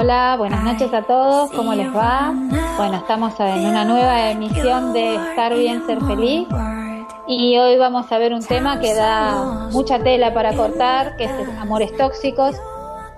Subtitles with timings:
[0.00, 2.32] Hola, buenas noches a todos, ¿cómo les va?
[2.76, 6.46] Bueno, estamos en una nueva emisión de Estar bien, ser feliz.
[7.26, 11.32] Y hoy vamos a ver un tema que da mucha tela para cortar, que es
[11.60, 12.54] amores tóxicos,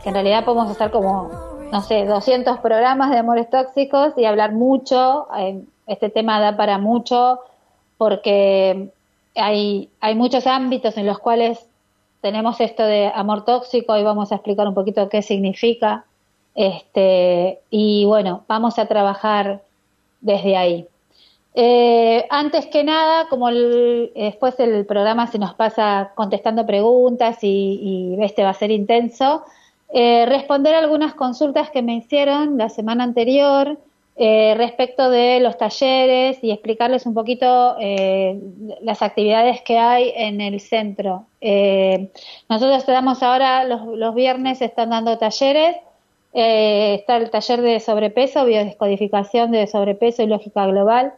[0.02, 1.30] que en realidad podemos hacer como,
[1.70, 5.26] no sé, 200 programas de amores tóxicos y hablar mucho.
[5.36, 7.40] eh, Este tema da para mucho
[7.98, 8.88] porque
[9.36, 11.62] hay, hay muchos ámbitos en los cuales
[12.22, 16.06] tenemos esto de amor tóxico y vamos a explicar un poquito qué significa.
[16.54, 19.62] Este, y bueno, vamos a trabajar
[20.20, 20.86] desde ahí.
[21.54, 28.16] Eh, antes que nada, como el- después el programa se nos pasa contestando preguntas y,
[28.18, 29.42] y este va a ser intenso,
[29.92, 33.78] eh, responder algunas consultas que me hicieron la semana anterior
[34.16, 38.38] eh, respecto de los talleres y explicarles un poquito eh,
[38.82, 41.24] las actividades que hay en el centro.
[41.40, 42.10] Eh,
[42.48, 45.76] nosotros damos ahora, los, los viernes están dando talleres.
[46.32, 51.12] Eh, está el taller de sobrepeso, biodescodificación de sobrepeso y lógica global.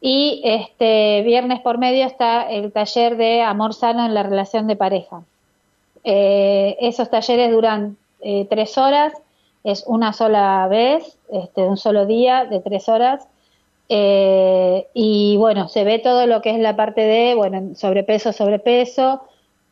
[0.00, 4.76] Y este viernes por medio está el taller de amor sano en la relación de
[4.76, 5.22] pareja.
[6.04, 9.12] Eh, esos talleres duran eh, tres horas,
[9.62, 13.26] es una sola vez, este, un solo día de tres horas.
[13.88, 19.22] Eh, y bueno, se ve todo lo que es la parte de, bueno, sobrepeso, sobrepeso,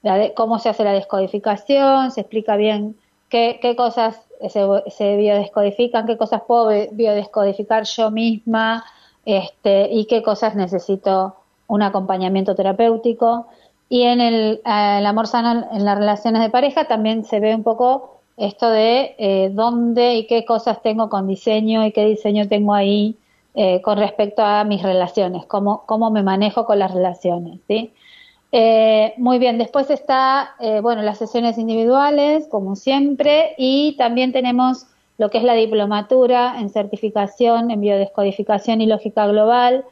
[0.03, 2.97] la de- cómo se hace la descodificación, se explica bien
[3.29, 8.85] qué, qué cosas se, se biodescodifican, qué cosas puedo bi- biodescodificar yo misma
[9.25, 11.35] este, y qué cosas necesito
[11.67, 13.47] un acompañamiento terapéutico.
[13.89, 17.55] Y en el, eh, el amor sano en las relaciones de pareja también se ve
[17.55, 22.49] un poco esto de eh, dónde y qué cosas tengo con diseño y qué diseño
[22.49, 23.17] tengo ahí
[23.55, 27.93] eh, con respecto a mis relaciones, cómo, cómo me manejo con las relaciones, ¿sí?
[28.53, 34.87] Eh, muy bien, después está, eh, bueno, las sesiones individuales, como siempre, y también tenemos
[35.19, 39.85] lo que es la diplomatura en certificación en biodescodificación y lógica global.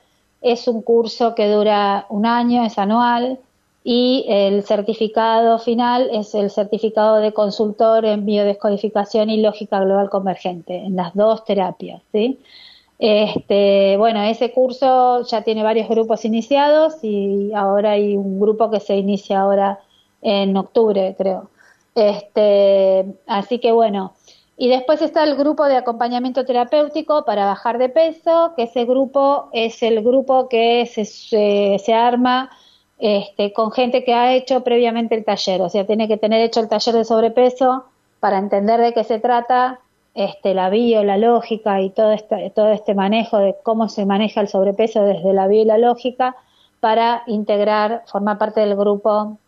[0.43, 3.39] Es un curso que dura un año, es anual,
[3.85, 10.77] y el certificado final es el certificado de consultor en biodescodificación y lógica global convergente,
[10.77, 12.39] en las dos terapias, ¿sí?
[12.99, 18.81] Este, bueno, ese curso ya tiene varios grupos iniciados y ahora hay un grupo que
[18.81, 19.81] se inicia ahora
[20.21, 21.49] en octubre, creo.
[21.95, 24.15] Este, así que bueno,
[24.57, 29.49] y después está el grupo de acompañamiento terapéutico para bajar de peso, que ese grupo
[29.53, 32.51] es el grupo que se, se, arma
[32.99, 36.59] este, con gente que ha hecho previamente el taller, o sea, tiene que tener hecho
[36.59, 37.85] el taller de sobrepeso
[38.19, 39.79] para entender de qué se trata,
[40.19, 44.41] este, la bio, la lógica y todo este, todo este manejo de cómo se maneja
[44.41, 46.34] el sobrepeso desde la bio y la lógica
[46.81, 49.39] para integrar, formar parte del grupo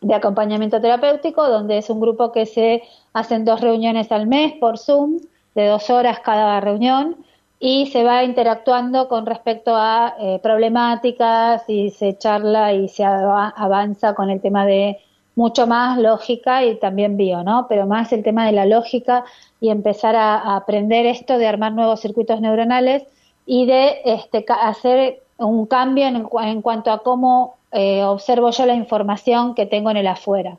[0.00, 2.82] de acompañamiento terapéutico, donde es un grupo que se
[3.12, 5.20] hacen dos reuniones al mes por Zoom,
[5.54, 7.16] de dos horas cada reunión,
[7.60, 13.52] y se va interactuando con respecto a eh, problemáticas y se charla y se av
[13.54, 14.98] avanza con el tema de
[15.36, 17.66] mucho más lógica y también bio, ¿no?
[17.68, 19.24] Pero más el tema de la lógica
[19.60, 23.04] y empezar a, aprender esto de armar nuevos circuitos neuronales
[23.44, 28.74] y de este, hacer un cambio en, en cuanto a cómo eh, observo yo la
[28.74, 30.56] información que tengo en el afuera,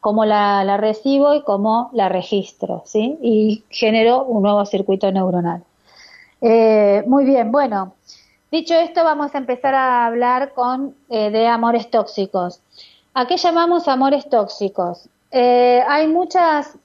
[0.00, 3.18] cómo la, la recibo y cómo la registro, ¿sí?
[3.20, 5.64] Y genero un nuevo circuito neuronal.
[6.40, 7.94] Eh, muy bien, bueno,
[8.52, 12.60] dicho esto, vamos a empezar a hablar con, eh, de amores tóxicos.
[13.12, 15.08] ¿A qué llamamos amores tóxicos?
[15.32, 16.76] Eh, hay muchas,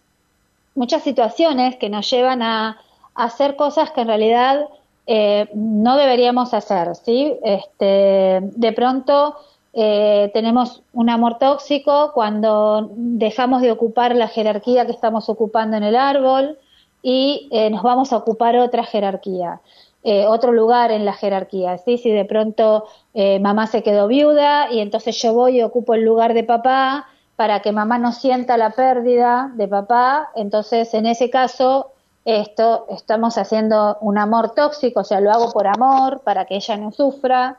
[0.73, 2.79] muchas situaciones que nos llevan a,
[3.13, 4.67] hacer cosas que en realidad
[5.07, 7.33] eh, no deberíamos hacer, ¿sí?
[7.43, 9.37] Este, de pronto
[9.71, 15.83] eh, tenemos un amor tóxico cuando dejamos de ocupar la jerarquía que estamos ocupando en
[15.83, 16.57] el árbol
[17.01, 19.61] y nos vamos a ocupar otra jerarquía.
[20.07, 21.97] Eh, otro lugar en la jerarquía, ¿sí?
[21.97, 22.85] Si de pronto
[23.15, 27.07] eh, mamá se quedó viuda y entonces yo voy y ocupo el lugar de papá
[27.35, 31.89] para que mamá no sienta la pérdida de papá, entonces en ese caso
[32.23, 36.77] esto estamos haciendo un amor tóxico, o sea, lo hago por amor, para que ella
[36.77, 37.57] no sufra,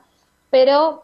[0.48, 1.02] pero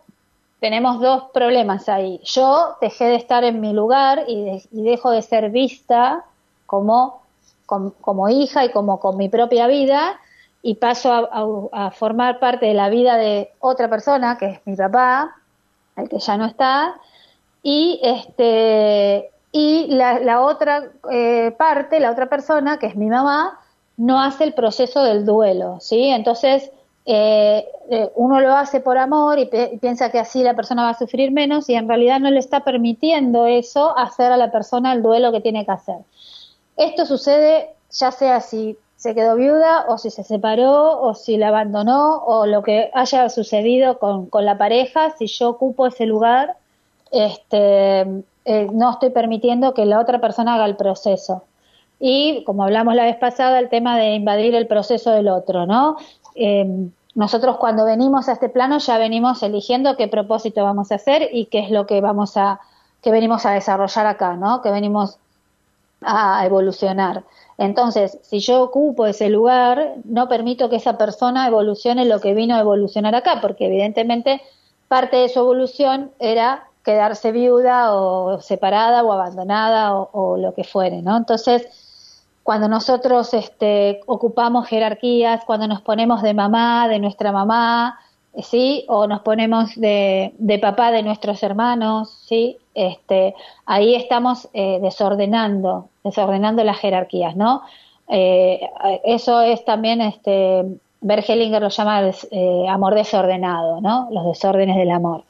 [0.61, 2.21] tenemos dos problemas ahí.
[2.23, 6.25] Yo dejé de estar en mi lugar y, dejo de ser vista
[6.67, 7.23] como,
[7.67, 10.21] como, hija y como con mi propia vida
[10.63, 15.35] y paso a, formar parte de la vida de otra persona, que es mi papá,
[15.97, 16.95] el que ya no está,
[17.63, 23.61] y este y la, otra eh, parte, la otra persona, que es mi mamá,
[23.99, 26.07] no hace el proceso del duelo, ¿sí?
[26.07, 26.71] Entonces,
[27.05, 29.51] eh, eh, uno lo hace por amor y,
[29.81, 32.61] piensa que así la persona va a sufrir menos y en realidad no le está
[32.61, 35.99] permitiendo eso hacer a la persona el duelo que tiene que hacer.
[36.77, 41.49] Esto sucede ya sea si se quedó viuda o si se separó o si la
[41.49, 46.55] abandonó o lo que haya sucedido con, la pareja, si yo ocupo ese lugar,
[47.11, 48.03] este,
[48.45, 51.43] eh, no estoy permitiendo que la otra persona haga el proceso.
[51.99, 55.97] Y como hablamos la vez pasada, el tema de invadir el proceso del otro, ¿no?
[56.37, 61.29] eh, nosotros cuando venimos a este plano ya venimos eligiendo qué propósito vamos a hacer
[61.33, 62.61] y qué es lo que vamos a
[63.03, 64.63] que venimos a desarrollar acá, ¿no?
[64.63, 65.19] Que venimos
[66.03, 67.25] a evolucionar.
[67.59, 72.55] Entonces, si yo ocupo ese lugar, no permito que esa persona evolucione lo que vino
[72.55, 74.41] a evolucionar acá, porque evidentemente
[74.89, 81.03] parte de su evolución era quedarse viuda o separada o abandonada o, lo que fuere,
[81.03, 81.17] ¿no?
[81.17, 81.69] Entonces,
[82.43, 88.01] cuando nosotros este, ocupamos jerarquías, cuando nos ponemos de mamá, de nuestra mamá,
[88.43, 88.85] ¿sí?
[88.89, 92.59] O nos ponemos de, de papá de nuestros hermanos, ¿sí?
[92.75, 93.35] Este,
[93.67, 97.63] ahí estamos eh, desordenando, desordenando las jerarquías, ¿no?
[98.09, 98.61] Eh,
[99.05, 100.65] eso es también, este,
[101.01, 104.09] Bergelinger lo llama eh, amor desordenado, ¿no?
[104.11, 105.25] Los desórdenes del amor.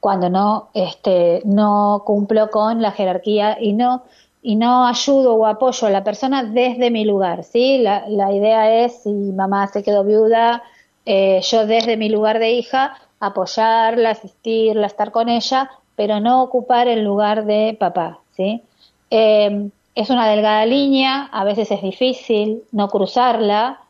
[0.00, 4.02] Cuando no, este, no cumplo con la jerarquía y no
[4.40, 7.78] y no ayudo o apoyo a la persona desde mi lugar, ¿sí?
[7.78, 10.62] La, la idea es, si mamá se quedó viuda,
[11.04, 16.86] eh, yo desde mi lugar de hija, apoyarla, asistirla, estar con ella, pero no ocupar
[16.86, 18.62] el lugar de papá, ¿sí?
[19.10, 23.80] Eh, es una delgada línea, a veces es difícil no cruzarla,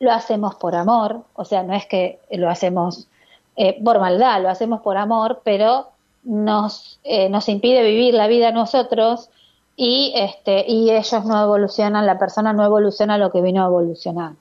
[0.00, 3.06] lo hacemos por amor, o sea, no es que lo hacemos
[3.54, 5.90] eh, por maldad, lo hacemos por amor, pero
[6.24, 6.98] nos,
[7.30, 9.30] nos impide vivir la vida nosotros
[9.76, 14.32] y, este, y ellos no evolucionan, la persona no evoluciona lo que vino a evolucionar.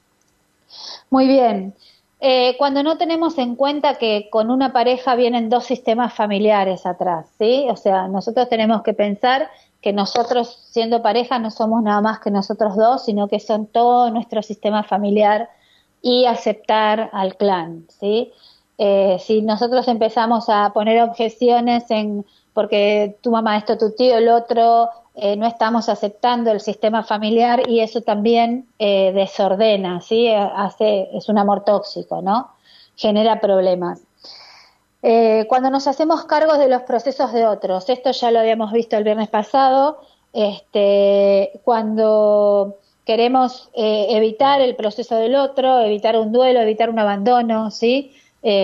[1.12, 1.76] Muy bien.
[2.26, 7.28] Eh, cuando no tenemos en cuenta que con una pareja vienen dos sistemas familiares atrás,
[7.38, 7.68] ¿sí?
[7.70, 9.50] O sea, nosotros tenemos que pensar
[9.82, 14.10] que nosotros siendo pareja no somos nada más que nosotros dos, sino que son todo
[14.10, 15.50] nuestro sistema familiar
[16.02, 18.32] y aceptar al clan, ¿sí?
[18.78, 24.30] Eh, si nosotros empezamos a poner objeciones en porque tu mamá esto, tu tío el
[24.30, 30.28] otro, eh, no estamos aceptando el sistema familiar y eso también eh, desordena, ¿sí?
[30.28, 32.50] Hace, es un amor tóxico, ¿no?
[32.96, 34.02] Genera problemas.
[35.04, 38.98] Eh, cuando nos hacemos cargos de los procesos de otros, esto ya lo habíamos visto
[38.98, 40.00] el viernes pasado,
[40.32, 48.16] este, cuando queremos evitar el proceso del otro, evitar un duelo, evitar un abandono, ¿sí?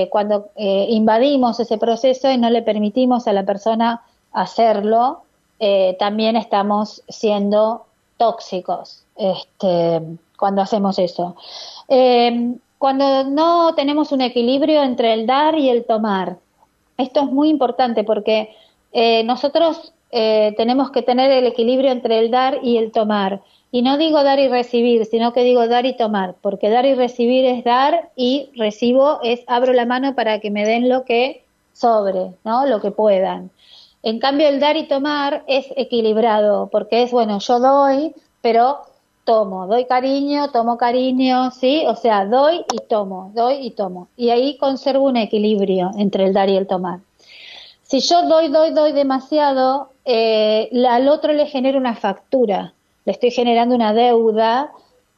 [0.09, 5.23] cuando invadimos ese proceso y no le permitimos a la persona hacerlo,
[5.59, 7.85] eh, también estamos siendo
[8.17, 10.01] tóxicos este,
[10.37, 11.35] cuando hacemos eso.
[11.87, 16.37] Eh, cuando no tenemos un equilibrio entre el dar y el tomar,
[16.97, 18.55] esto es muy importante porque
[18.93, 23.41] eh, nosotros tenemos que tener el equilibrio entre el dar y el tomar.
[23.71, 26.95] Y no digo dar y recibir, sino que digo dar y tomar, porque dar y
[26.95, 31.43] recibir es dar y recibo es abro la mano para que me den lo que
[31.73, 32.65] sobre, ¿no?
[32.65, 33.51] Lo que puedan.
[34.01, 38.79] En cambio, el dar y tomar es equilibrado, porque es, bueno, yo doy, pero
[39.25, 41.83] tomo, doy cariño, tomo cariño, ¿sí?
[41.85, 44.07] O sea, doy y tomo, doy y tomo.
[44.15, 46.99] Y ahí conservo un equilibrio entre el dar y el tomar.
[47.83, 52.73] Si yo doy, doy, doy demasiado, eh, al otro le genero una factura,
[53.05, 54.71] le estoy generando una deuda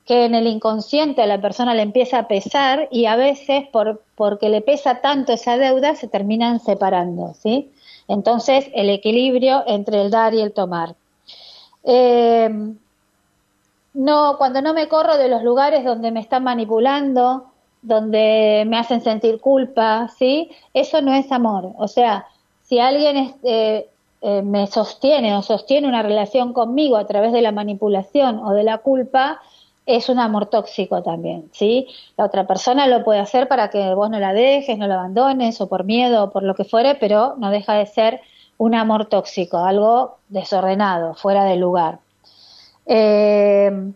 [0.06, 4.02] que en el inconsciente a la persona le empieza a pesar y a veces por,
[4.16, 7.72] porque le pesa tanto esa deuda se terminan separando, ¿sí?
[8.12, 10.96] Entonces, el equilibrio entre el dar y el tomar.
[11.86, 12.50] Eh,
[13.94, 17.46] no, cuando no me corro de los lugares donde me están manipulando,
[17.82, 20.52] donde me hacen sentir culpa, ¿sí?
[20.74, 21.72] Eso no es amor.
[21.78, 22.28] O sea,
[22.64, 23.88] si alguien eh,
[24.22, 28.64] eh, me sostiene o sostiene una relación conmigo a través de la manipulación o de
[28.64, 29.42] la culpa,
[29.96, 31.88] es un amor tóxico también, ¿sí?
[32.18, 35.60] La otra persona lo puede hacer para que vos no la dejes, no la abandones,
[35.62, 38.22] o por miedo, o por lo que fuere, pero no deja de ser
[38.58, 42.00] un amor tóxico, algo desordenado, fuera de lugar.
[42.86, 43.92] Eh,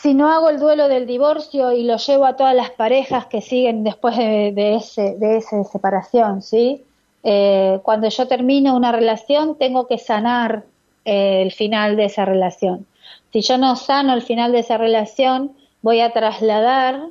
[0.00, 3.40] si no hago el duelo del divorcio y lo llevo a todas las parejas que
[3.40, 6.84] siguen después de, ese, de esa separación, ¿sí?
[7.24, 10.64] Eh, cuando yo termino una relación, tengo que sanar
[11.04, 12.86] eh, el final de esa relación.
[13.32, 17.08] Si yo no sano el final de esa relación, voy a trasladar,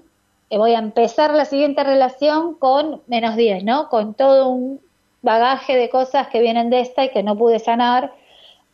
[0.50, 3.90] eh, voy a empezar la siguiente relación con menos 10, ¿no?
[3.90, 4.82] Con todo un
[5.22, 8.14] bagaje de cosas que vienen de esta y que no pude sanar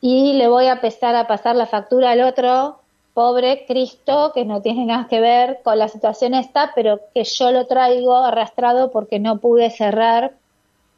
[0.01, 2.79] y le voy a empezar a pasar la factura al otro
[3.13, 7.51] pobre Cristo que no tiene nada que ver con la situación esta, pero que yo
[7.51, 10.33] lo traigo arrastrado porque no pude cerrar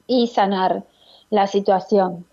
[0.07, 0.83] y sanar
[1.29, 2.25] la situación.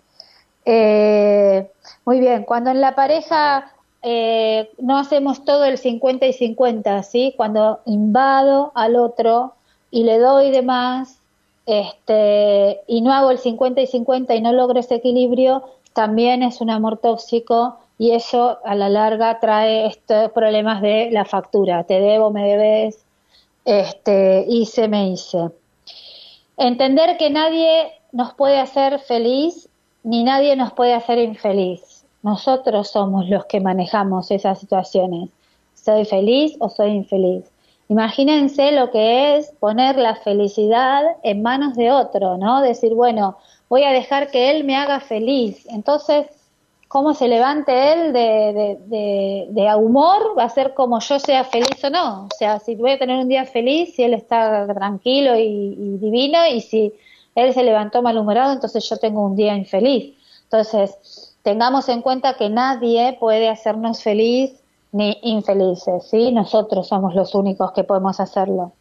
[0.65, 1.71] Eh,
[2.05, 3.73] muy bien, cuando en la pareja
[4.03, 7.35] eh, no hacemos todo el 50 y 50, ¿sí?
[7.37, 9.55] Cuando invado al otro
[9.91, 11.19] y le doy de más,
[11.67, 16.61] este, y no hago el 50 y 50 y no logro ese equilibrio, también es
[16.61, 22.01] un amor tóxico y eso a la larga trae estos problemas de la factura, te
[22.01, 23.05] debo, me debes,
[23.65, 25.51] este, hice, me hice.
[26.57, 29.69] Entender que nadie nos puede hacer feliz
[30.03, 31.92] ni nadie nos puede hacer infeliz.
[32.23, 35.31] Nosotros somos los que manejamos esas situaciones.
[35.75, 37.45] ¿Soy feliz o soy infeliz?
[37.89, 42.63] Imagínense lo que es poner la felicidad en manos de otro, ¿no?
[42.63, 43.37] Decir, bueno,
[43.69, 45.67] voy a dejar que él me haga feliz.
[45.67, 46.27] Entonces,
[46.93, 51.83] cómo se levante él de, de, de, humor va a ser como yo sea feliz
[51.83, 52.25] o no.
[52.27, 56.47] O sea, si voy a tener un día feliz, si él está tranquilo y, divino,
[56.47, 56.93] y si
[57.35, 60.19] él se levantó malhumorado, entonces yo tengo un día infeliz.
[60.45, 64.53] Entonces, tengamos en cuenta que nadie puede hacernos feliz
[64.93, 66.33] ni infelices, ¿sí?
[66.33, 68.73] Nosotros somos los únicos que podemos hacerlo.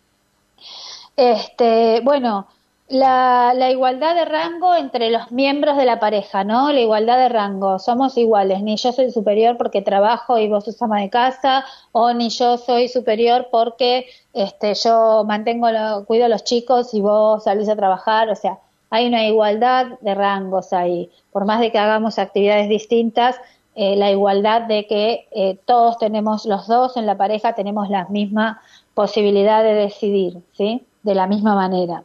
[1.16, 2.48] Este, bueno,
[2.92, 6.72] la, igualdad de rango entre los miembros de la pareja, ¿no?
[6.72, 10.82] La igualdad de rango, somos iguales, ni yo soy superior porque trabajo y vos sos
[10.82, 16.30] ama de casa, o ni yo soy superior porque este, yo mantengo, lo, cuido a
[16.30, 18.60] los chicos y vos salís a trabajar, o sea,
[18.92, 23.38] hay una igualdad de rangos ahí, por más de que hagamos actividades distintas,
[23.74, 28.06] eh, la igualdad de que eh, todos tenemos, los dos en la pareja tenemos la
[28.10, 28.62] misma
[28.94, 30.86] posibilidad de decidir, ¿sí?
[31.04, 32.04] De la misma manera.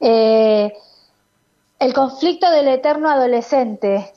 [0.00, 0.72] Eh,
[1.78, 4.12] el conflicto del eterno adolescente,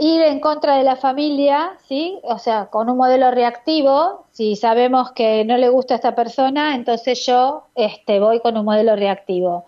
[0.00, 2.18] ir en contra de la familia, ¿sí?
[2.24, 6.74] O sea, con un modelo reactivo, si sabemos que no le gusta a esta persona,
[6.74, 9.66] entonces yo este, voy con un modelo reactivo.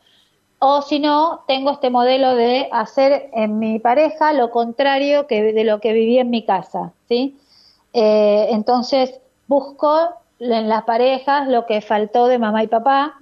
[0.58, 5.64] O si no, tengo este modelo de hacer en mi pareja lo contrario que de
[5.64, 7.36] lo que viví en mi casa, ¿sí?
[7.92, 10.08] Eh, entonces busco
[10.38, 13.20] en las parejas lo que faltó de mamá y papá,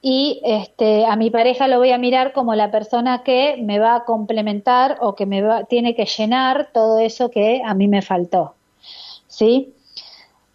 [0.00, 3.96] y este, a mi pareja lo voy a mirar como la persona que me va
[3.96, 8.02] a complementar o que me va, tiene que llenar todo eso que a mí me
[8.02, 8.54] faltó.
[9.26, 9.74] ¿Sí?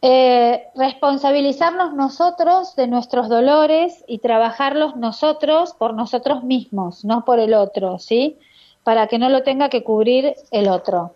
[0.05, 7.53] Eh, responsabilizarnos nosotros de nuestros dolores y trabajarlos nosotros por nosotros mismos, no por el
[7.53, 8.38] otro, ¿sí?
[8.83, 11.15] Para que no lo tenga que cubrir el otro.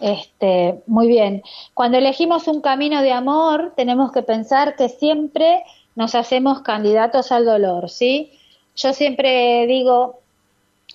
[0.00, 1.44] Este, muy bien.
[1.72, 5.62] Cuando elegimos un camino de amor, tenemos que pensar que siempre
[5.94, 8.32] nos hacemos candidatos al dolor, ¿sí?
[8.74, 10.18] Yo siempre digo,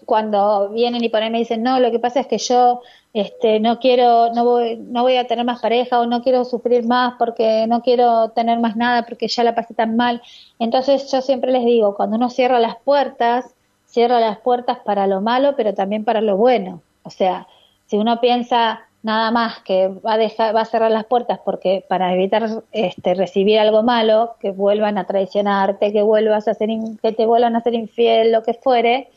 [0.05, 2.81] cuando vienen y por ahí me dicen, no, lo que pasa es que yo
[3.13, 6.86] este, no quiero, no voy, no voy a tener más pareja o no quiero sufrir
[6.86, 10.22] más porque no quiero tener más nada porque ya la pasé tan mal.
[10.60, 13.53] Entonces yo siempre les digo, cuando uno cierra las puertas,
[13.86, 16.81] cierra las puertas para lo malo, pero también para lo bueno.
[17.03, 17.48] O sea,
[17.88, 21.84] si uno piensa, nada más que va a dejar, va a cerrar las puertas porque
[21.88, 26.70] para evitar este, recibir algo malo, que vuelvan a traicionarte, que vuelvas a ser
[27.01, 29.10] que te vuelvan a ser infiel, lo que fuere,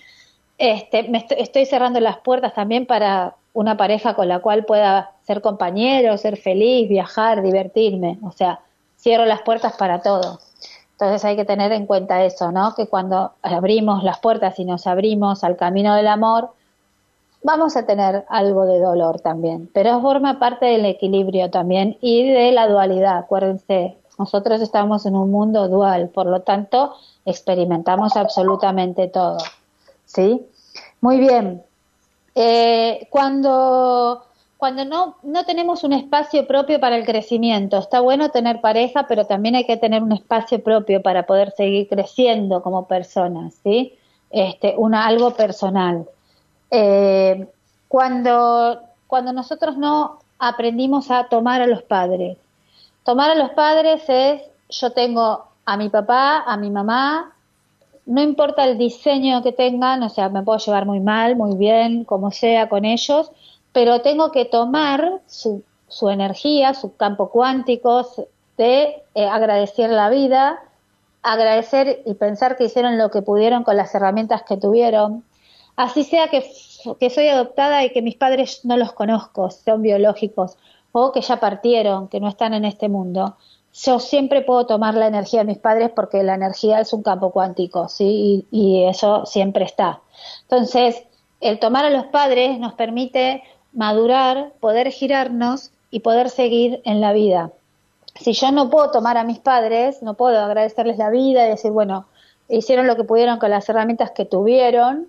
[0.59, 5.41] este, me estoy, cerrando las puertas también para una pareja con la cual pueda ser
[5.41, 8.61] compañero, ser feliz, viajar, divertirme, o sea,
[8.99, 10.41] cierro las puertas para todo.
[10.93, 12.75] Entonces hay que tener en cuenta eso, ¿no?
[12.75, 16.51] Que cuando abrimos las puertas y nos abrimos al camino del amor,
[17.43, 22.53] vamos a tener algo de dolor también, pero forma parte del equilibrio también y de
[22.53, 23.19] la dualidad.
[23.19, 26.95] Acuérdense, nosotros estamos en un mundo dual, por lo tanto,
[27.25, 29.39] experimentamos absolutamente todo.
[30.15, 30.47] ¿Sí?
[31.01, 31.63] Muy bien.
[32.35, 34.25] Eh, cuando
[34.65, 39.27] cuando no, no tenemos un espacio propio para el crecimiento, está bueno tener pareja, pero
[39.27, 43.99] también hay que tener un espacio propio para poder seguir creciendo como personas, ¿sí?
[44.31, 46.09] Este, una, algo personal.
[46.71, 47.47] Eh,
[47.89, 52.39] cuando, cuando nosotros no aprendimos a tomar a los padres.
[53.05, 54.41] Tomar a los padres es,
[54.71, 57.34] yo tengo a mi papá, a mi mamá,
[58.07, 62.05] no importa el diseño que tengan, o sea, me puedo llevar muy mal, muy bien,
[62.05, 63.31] como sea con ellos,
[63.73, 68.07] pero tengo que tomar su, su energía, su campo cuántico,
[68.57, 70.63] de eh, agradecer la vida,
[71.23, 75.25] agradecer y pensar que hicieron lo que pudieron con las herramientas que tuvieron,
[75.77, 76.45] así sea que,
[77.01, 80.57] que soy adoptada y que mis padres no los conozco, son biológicos,
[80.93, 83.37] o que ya partieron, que no están en este mundo.
[83.75, 87.33] Yo siempre puedo tomar la energía de mis padres porque la energía es un campo
[87.33, 88.47] cuántico, ¿sí?
[88.51, 90.01] Y, eso siempre está.
[90.43, 91.03] Entonces,
[91.41, 97.13] el tomar a los padres nos permite madurar, poder girarnos y poder seguir en la
[97.13, 97.51] vida.
[98.15, 101.73] Si yo no puedo tomar a mis padres, no puedo agradecerles la vida y decir,
[101.73, 102.07] bueno,
[102.49, 105.09] hicieron lo que pudieron con las herramientas que tuvieron,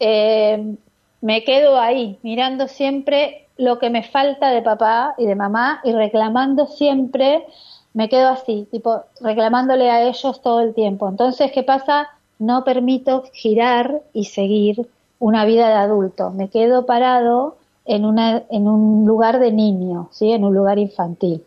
[0.00, 0.76] eh,
[1.22, 5.92] me quedo ahí, mirando siempre lo que me falta de papá y de mamá y
[5.92, 7.46] reclamando siempre,
[7.94, 11.08] me quedo así, tipo, reclamándole a ellos todo el tiempo.
[11.08, 12.08] Entonces, ¿qué pasa?
[12.38, 16.30] No permito girar y seguir una vida de adulto.
[16.30, 20.32] Me quedo parado en, una, en un lugar de niño, ¿sí?
[20.32, 21.44] en un lugar infantil.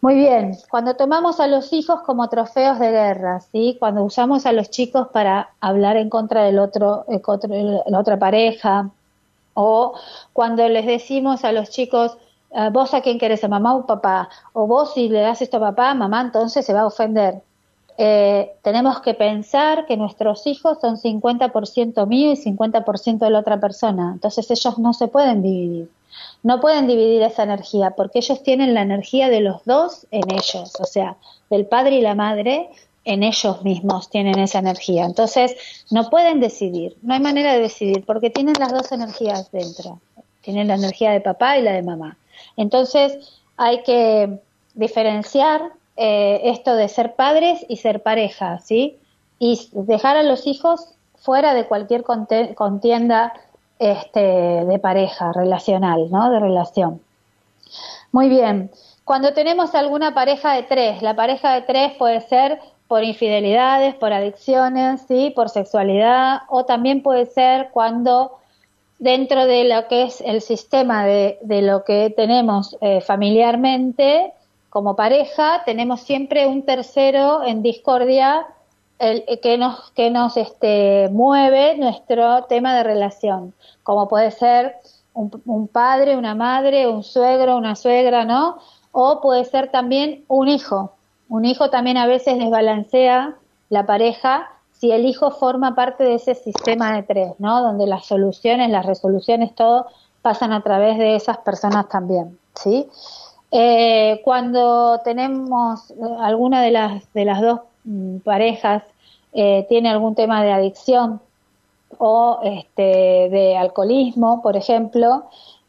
[0.00, 3.76] Muy bien, cuando tomamos a los hijos como trofeos de guerra, ¿sí?
[3.78, 8.90] cuando usamos a los chicos para hablar en contra del otro, la otra pareja,
[9.54, 9.94] o
[10.34, 12.18] cuando les decimos a los chicos,
[12.72, 15.60] vos a quién querés, a mamá o papá, o vos si le das esto a
[15.60, 17.42] papá, mamá, entonces se va a ofender.
[17.98, 23.58] Eh, tenemos que pensar que nuestros hijos son 50% mío y 50% de la otra
[23.58, 24.12] persona.
[24.12, 25.90] Entonces ellos no se pueden dividir.
[26.42, 30.72] No pueden dividir esa energía porque ellos tienen la energía de los dos en ellos.
[30.78, 31.16] O sea,
[31.50, 32.70] del padre y la madre
[33.04, 35.04] en ellos mismos tienen esa energía.
[35.04, 35.56] Entonces
[35.90, 36.96] no pueden decidir.
[37.02, 40.00] No hay manera de decidir porque tienen las dos energías dentro.
[40.42, 42.18] Tienen la energía de papá y la de mamá.
[42.56, 44.40] Entonces hay que
[44.74, 45.62] diferenciar
[45.96, 48.98] eh, esto de ser padres y ser pareja, ¿sí?
[49.38, 53.32] Y dejar a los hijos fuera de cualquier contienda
[53.78, 56.30] este, de pareja, relacional, ¿no?
[56.30, 57.00] De relación.
[58.12, 58.70] Muy bien.
[59.04, 64.12] Cuando tenemos alguna pareja de tres, la pareja de tres puede ser por infidelidades, por
[64.12, 65.32] adicciones, ¿sí?
[65.34, 68.38] por sexualidad, o también puede ser cuando
[68.98, 74.32] dentro de lo que es el sistema de, lo que tenemos eh, familiarmente,
[74.70, 78.46] como pareja tenemos siempre un tercero en discordia
[78.98, 84.76] el, que nos, que nos este, mueve nuestro tema de relación, como puede ser
[85.16, 88.58] un, padre, una madre, un suegro, una suegra, ¿no?
[88.92, 90.92] O puede ser también un hijo.
[91.28, 93.34] Un hijo también a veces desbalancea
[93.70, 97.62] la pareja si el hijo forma parte de ese sistema de tres, ¿no?
[97.62, 99.86] Donde las soluciones, las resoluciones, todo
[100.22, 102.88] pasan a través de esas personas también, ¿sí?
[103.52, 108.82] Eh, cuando tenemos eh, alguna de las, de las dos mm, parejas
[109.32, 111.20] eh, tiene algún tema de adicción
[111.98, 115.26] o este, de alcoholismo, por ejemplo,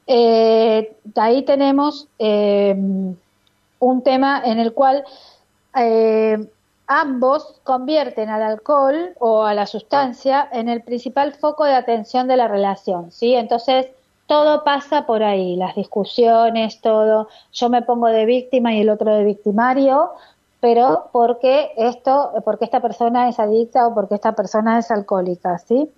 [0.07, 5.03] ahí tenemos un tema en el cual
[6.87, 12.37] ambos convierten al alcohol o a la sustancia en el principal foco de atención de
[12.37, 13.35] la relación, ¿sí?
[13.35, 13.87] Entonces,
[14.25, 17.27] todo pasa por ahí, las discusiones, todo.
[17.53, 20.11] Yo me pongo de víctima y el otro de victimario,
[20.59, 25.89] pero porque esto, porque esta persona es adicta o porque esta persona es alcohólica, ¿sí?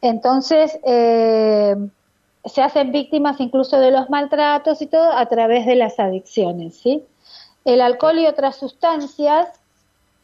[0.00, 1.76] Entonces, eh,
[2.44, 7.04] se hacen víctimas incluso de los maltratos y todo a través de las adicciones, ¿sí?
[7.64, 9.57] El alcohol y otras sustancias,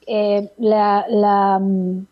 [0.06, 2.06] eh, la, mm,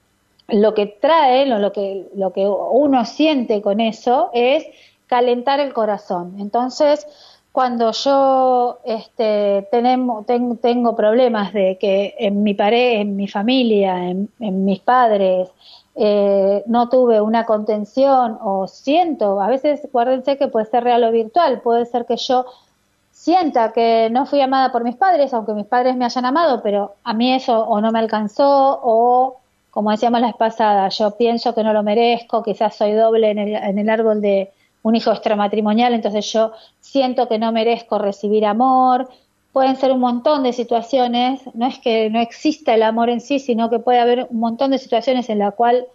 [0.49, 4.67] lo que trae, lo, que, lo que uno siente con eso es
[5.07, 6.37] calentar el corazón.
[6.39, 7.07] Entonces,
[7.53, 14.31] cuando yo este, tenemos, tengo problemas de que en mi pareja, en mi familia, en,
[14.65, 15.51] mis padres,
[15.95, 21.13] eh, no tuve una contención o siento, a veces acuérdense que puede ser real o
[21.13, 22.47] virtual, puede ser que yo
[23.23, 26.97] sienta que no fui amada por mis padres, aunque mis padres me hayan amado, pero
[27.05, 29.37] a mí eso o no me alcanzó o,
[29.71, 33.39] como decíamos la vez pasada, yo pienso que no lo merezco, quizás soy doble en
[33.39, 34.51] el, en el árbol de,
[34.83, 39.09] un hijo extramatrimonial, entonces yo siento que no merezco recibir amor.
[39.53, 43.39] Pueden ser un montón de situaciones, no es que no exista el amor en sí,
[43.39, 45.87] sino que puede haber un montón de situaciones en la cual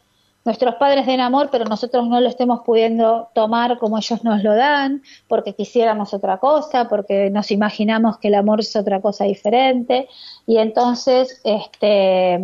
[0.47, 4.55] nuestros padres den amor, pero nosotros no lo estemos pudiendo tomar como ellos nos lo
[4.55, 10.07] dan, porque quisiéramos otra cosa, porque nos imaginamos que el amor es otra cosa diferente,
[10.45, 12.39] y entonces este,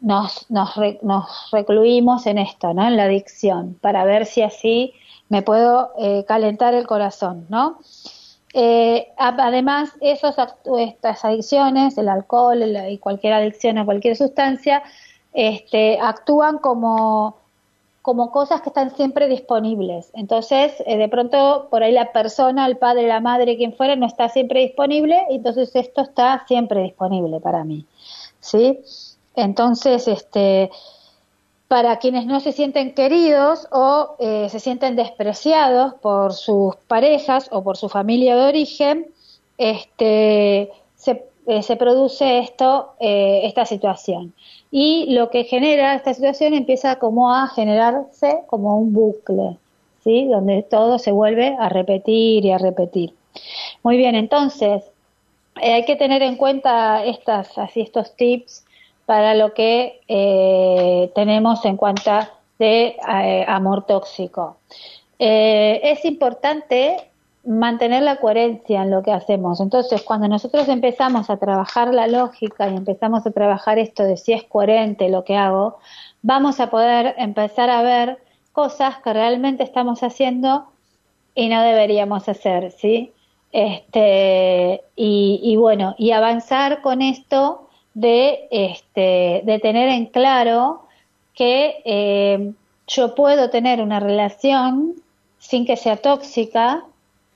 [0.00, 0.70] nos, nos,
[1.02, 2.88] nos recluimos en esto, ¿no?
[2.88, 4.94] en la adicción, para ver si así
[5.28, 7.78] me puedo eh, calentar el corazón, ¿no?
[8.54, 10.34] Eh, además, esos,
[10.78, 14.82] estas adicciones, el alcohol y cualquier adicción a cualquier sustancia,
[15.38, 17.36] este, actúan como,
[18.02, 20.10] como cosas que están siempre disponibles.
[20.14, 24.04] Entonces, eh, de pronto, por ahí la persona, el padre, la madre, quien fuera, no
[24.04, 27.86] está siempre disponible, y entonces esto está siempre disponible para mí.
[28.40, 28.80] ¿Sí?
[29.36, 30.72] Entonces, este,
[31.68, 37.62] para quienes no se sienten queridos o eh, se sienten despreciados por sus parejas o
[37.62, 39.06] por su familia de origen,
[39.56, 44.34] este, se, eh, se produce esto, eh, esta situación.
[44.70, 49.56] Y lo que genera esta situación empieza como a generarse como un bucle,
[50.04, 50.26] ¿sí?
[50.26, 53.14] donde todo se vuelve a repetir y a repetir.
[53.82, 54.84] Muy bien, entonces
[55.56, 58.64] hay que tener en cuenta estas, así estos tips
[59.06, 62.10] para lo que eh, tenemos en cuanto
[62.58, 64.58] de eh, amor tóxico.
[65.18, 67.08] Eh, es importante
[67.48, 69.60] mantener la coherencia en lo que hacemos.
[69.60, 74.34] Entonces, cuando nosotros empezamos a trabajar la lógica y empezamos a trabajar esto de si
[74.34, 75.78] es coherente lo que hago,
[76.20, 78.18] vamos a poder empezar a ver
[78.52, 80.66] cosas que realmente estamos haciendo
[81.34, 83.12] y no deberíamos hacer, ¿sí?
[83.50, 90.82] Este, y, y bueno, y avanzar con esto de, este, de tener en claro
[91.34, 92.52] que eh,
[92.86, 94.96] yo puedo tener una relación
[95.38, 96.84] sin que sea tóxica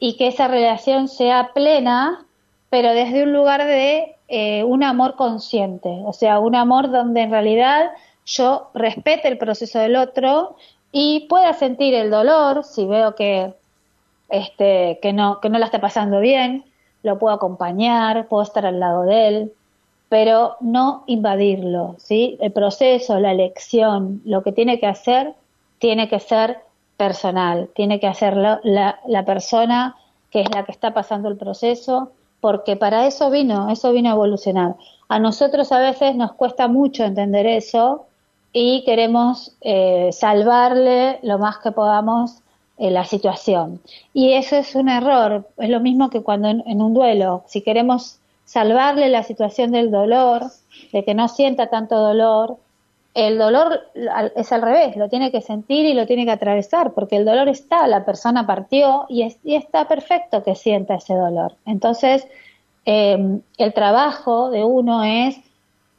[0.02, 2.26] y que esa relación sea plena,
[2.70, 7.30] pero desde un lugar de eh, un amor consciente, o sea, un amor donde en
[7.30, 7.92] realidad
[8.26, 10.56] yo respete el proceso del otro
[10.90, 13.54] y pueda sentir el dolor si veo que
[14.28, 16.64] este que no que no la está pasando bien,
[17.04, 19.52] lo puedo acompañar, puedo estar al lado de él,
[20.08, 22.36] pero no invadirlo, ¿sí?
[22.40, 25.34] El proceso, la elección, lo que tiene que hacer,
[25.78, 26.58] tiene que ser
[26.96, 29.96] personal, tiene que hacerlo la, la persona
[30.30, 34.14] que es la que está pasando el proceso, porque para eso vino, eso vino a
[34.14, 34.76] evolucionar.
[35.08, 38.06] A nosotros a veces nos cuesta mucho entender eso
[38.52, 42.38] y queremos eh, salvarle lo más que podamos
[42.78, 43.80] eh, la situación.
[44.14, 48.18] Y eso es un error, es lo mismo que cuando en un duelo, si queremos
[48.44, 50.50] salvarle la situación del dolor,
[50.92, 52.56] de que no sienta tanto dolor.
[53.14, 53.80] El dolor
[54.36, 57.48] es al revés, lo tiene que sentir y lo tiene que atravesar, porque el dolor
[57.48, 61.54] está, la persona partió y, está perfecto que sienta ese dolor.
[61.66, 62.26] Entonces,
[62.86, 65.36] em, el trabajo de uno es,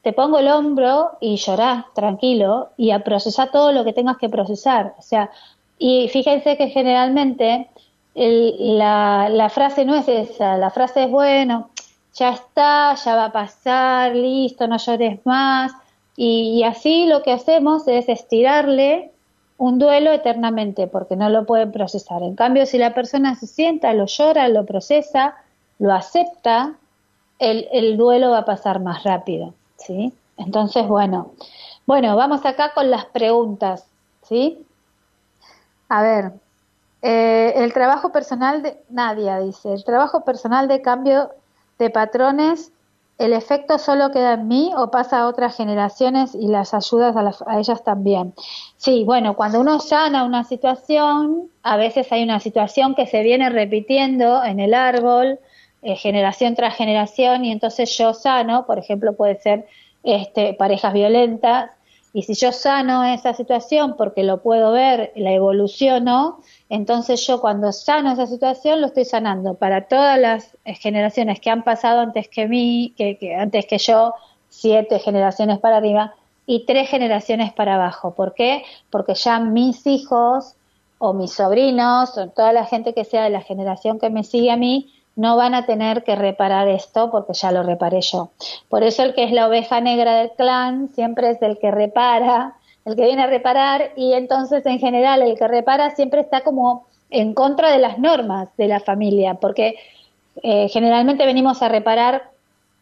[0.01, 4.29] te pongo el hombro y llorá tranquilo y a procesar todo lo que tengas que
[4.29, 4.95] procesar.
[4.97, 5.29] O sea,
[5.77, 7.69] y fíjense que generalmente
[8.15, 11.69] la frase no es esa, la frase es, bueno,
[12.13, 15.73] ya está, ya va a pasar, listo, no llores más.
[16.15, 19.11] Y, así lo que hacemos es estirarle
[19.57, 22.21] un duelo eternamente porque no lo pueden procesar.
[22.23, 25.35] En cambio, si la persona se sienta, lo llora, lo procesa,
[25.79, 26.75] lo acepta,
[27.39, 29.53] el, el duelo va a pasar más rápido.
[29.77, 30.13] ¿sí?
[30.37, 31.31] Entonces, bueno,
[31.85, 33.85] bueno, vamos acá con las preguntas.
[34.23, 34.65] ¿sí?
[35.89, 36.33] A ver,
[37.01, 41.31] eh, el trabajo personal de Nadia dice, el trabajo personal de cambio
[41.77, 42.71] de patrones,
[43.17, 47.59] ¿el efecto solo queda en mí o pasa a otras generaciones y las ayudas a,
[47.59, 48.33] ellas también?
[48.77, 53.49] Sí, bueno, cuando uno sana una situación, a veces hay una situación que se viene
[53.49, 55.39] repitiendo en el árbol,
[55.81, 59.67] eh, generación tras generación, y entonces yo sano, por ejemplo, puede ser
[60.03, 61.71] este, parejas violentas,
[62.15, 67.71] y si yo sano esa situación porque lo puedo ver, la evoluciono, entonces yo cuando
[67.71, 72.47] sano esa situación lo estoy sanando para todas las generaciones que han pasado antes que
[72.47, 74.13] mí, que, antes que yo,
[74.49, 76.13] siete generaciones para arriba
[76.45, 78.13] y tres generaciones para abajo.
[78.13, 78.63] ¿Por qué?
[78.91, 80.53] Porque ya mis hijos
[80.99, 84.51] o mis sobrinos o toda la gente que sea de la generación que me sigue
[84.51, 88.31] a mí no van a tener que reparar esto porque ya lo reparé yo.
[88.69, 92.55] Por eso el que es la oveja negra del clan siempre es el que repara,
[92.85, 96.87] el que viene a reparar y entonces en general el que repara siempre está como
[97.09, 99.75] en contra de las normas de la familia porque
[100.41, 102.31] eh, generalmente venimos a reparar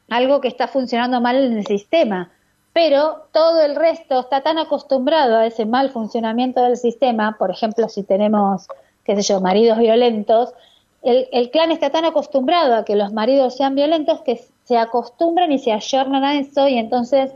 [0.09, 2.31] algo que está funcionando mal en el sistema,
[2.73, 7.89] pero todo el resto está tan acostumbrado a ese mal funcionamiento del sistema, por ejemplo,
[7.89, 8.67] si tenemos,
[9.03, 10.53] qué sé yo, maridos violentos,
[11.03, 15.59] el, clan está tan acostumbrado a que los maridos sean violentos que se acostumbran y
[15.59, 17.31] se ayornan a eso y entonces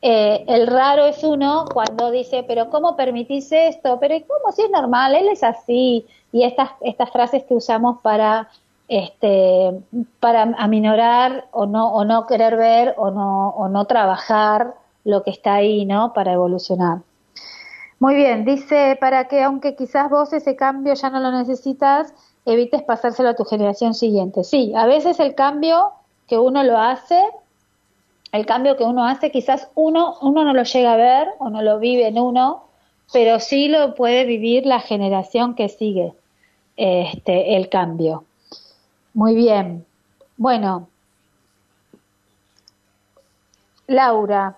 [0.00, 3.98] eh, el raro es uno cuando dice, pero ¿cómo permitís esto?
[4.00, 5.14] Pero ¿cómo si es normal?
[5.14, 6.04] Él es así.
[6.32, 8.48] Y estas, estas frases que usamos para,
[8.88, 9.70] este,
[10.18, 15.30] para aminorar o no, o no querer ver o no, o no trabajar lo que
[15.30, 16.12] está ahí, ¿no?
[16.12, 16.98] Para evolucionar.
[18.00, 22.12] Muy bien, dice, para que aunque quizás vos ese cambio ya no lo necesitas,
[22.44, 24.44] evites pasárselo a tu generación siguiente.
[24.44, 25.92] Sí, a veces el cambio
[26.26, 27.22] que uno lo hace,
[28.32, 31.62] el cambio que uno hace, quizás uno, uno no lo llega a ver o no
[31.62, 32.64] lo vive en uno,
[33.12, 36.14] pero sí lo puede vivir la generación que sigue
[36.76, 38.24] este, el cambio.
[39.14, 39.84] Muy bien.
[40.36, 40.88] Bueno,
[43.86, 44.56] Laura,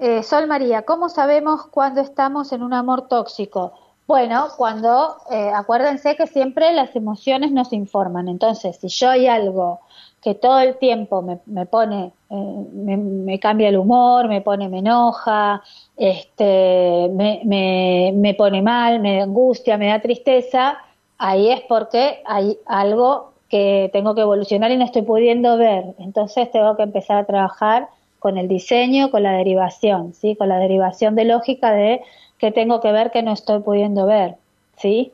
[0.00, 3.72] Eh, Sol María, ¿cómo sabemos cuando estamos en un amor tóxico?
[4.08, 8.28] Bueno, cuando, eh, acuérdense que siempre las emociones nos informan.
[8.28, 9.80] Entonces, si yo hay algo
[10.22, 14.70] que todo el tiempo me, me pone, eh, me, me, cambia el humor, me pone,
[14.70, 15.62] me enoja,
[15.98, 20.78] este, me, me, me pone mal, me angustia, me da tristeza,
[21.18, 25.84] ahí es porque hay algo que tengo que evolucionar y no estoy pudiendo ver.
[25.98, 27.88] Entonces tengo que empezar a trabajar
[28.20, 30.34] con el diseño, con la derivación, ¿sí?
[30.34, 32.00] Con la derivación de lógica de
[32.38, 34.36] que tengo que ver que no estoy pudiendo ver,
[34.76, 35.12] ¿sí?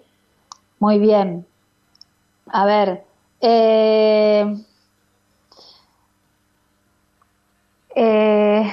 [0.79, 1.47] Muy bien.
[2.47, 3.05] A ver,
[3.41, 4.57] eh,
[7.95, 8.73] eh,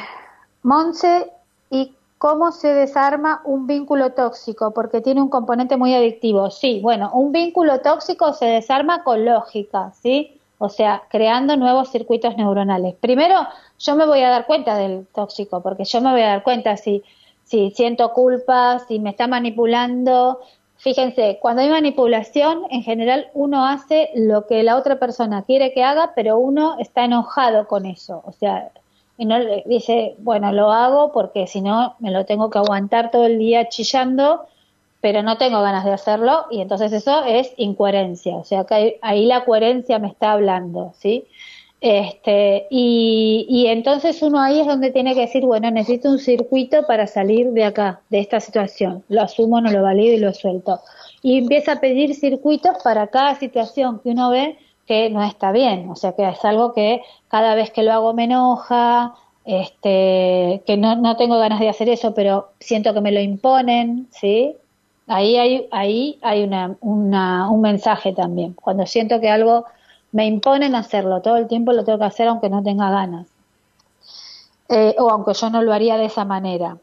[0.64, 1.32] Monse,
[1.70, 4.72] ¿y cómo se desarma un vínculo tóxico?
[4.72, 6.52] Porque tiene un componente muy adictivo.
[6.52, 10.40] Sí, bueno, un vínculo tóxico se desarma con lógica, ¿sí?
[10.58, 12.94] O sea, creando nuevos circuitos neuronales.
[12.96, 13.48] Primero,
[13.80, 16.78] yo me voy a dar cuenta del tóxico, porque yo me voy a dar cuenta
[16.78, 17.04] si,
[17.52, 20.40] si siento culpa, si me está manipulando.
[20.78, 25.84] Fíjense, cuando hay manipulación, en general uno hace lo que la otra persona quiere que
[25.84, 28.24] haga, pero uno está enojado con eso.
[28.26, 28.72] O sea,
[29.18, 29.36] y no
[29.66, 33.68] dice, bueno, lo hago porque si no me lo tengo que aguantar todo el día
[33.68, 34.48] chillando
[35.02, 39.26] pero no tengo ganas de hacerlo y entonces eso es incoherencia, o sea que ahí
[39.26, 41.26] la coherencia me está hablando, ¿sí?
[41.82, 47.08] Este, y, entonces uno ahí es donde tiene que decir, bueno, necesito un circuito para
[47.08, 50.80] salir de acá, de esta situación, lo asumo, no lo valido y lo suelto.
[51.24, 55.90] Y empieza a pedir circuitos para cada situación que uno ve que no está bien,
[55.90, 59.16] o sea que es algo que cada vez que lo hago me enoja,
[59.46, 64.08] este, que no, no tengo ganas de hacer eso, pero siento que me lo imponen,
[64.12, 64.56] ¿sí?
[65.08, 66.78] Ahí hay, ahí hay una,
[67.50, 68.54] un mensaje también.
[68.54, 69.66] Cuando siento que algo
[70.12, 73.28] me imponen hacerlo, todo el tiempo lo tengo que hacer aunque no tenga ganas.
[74.70, 76.78] Eh, o aunque yo no lo haría de esa manera.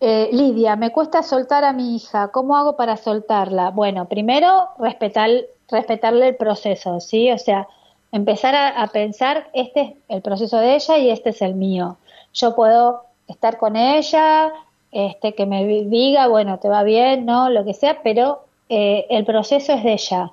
[0.00, 2.28] Eh, Lidia, me cuesta soltar a mi hija.
[2.28, 3.70] ¿Cómo hago para soltarla?
[3.70, 5.30] Bueno, primero respetar,
[5.70, 7.30] respetarle el proceso, ¿sí?
[7.30, 7.68] O sea,
[8.12, 11.96] empezar a, a, pensar, este es el proceso de ella y este es el mío.
[12.32, 14.52] Yo puedo estar con ella,
[14.94, 17.50] este, que me diga, bueno, te va bien, ¿no?
[17.50, 20.30] Lo que sea, pero eh, el proceso es de ella.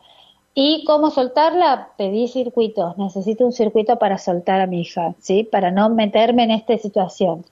[0.54, 1.90] ¿Y cómo soltarla?
[1.98, 2.98] Pedí circuitos.
[2.98, 5.44] Necesito un circuito para soltar a mi hija, ¿sí?
[5.44, 7.46] Para no meterme en esta situación.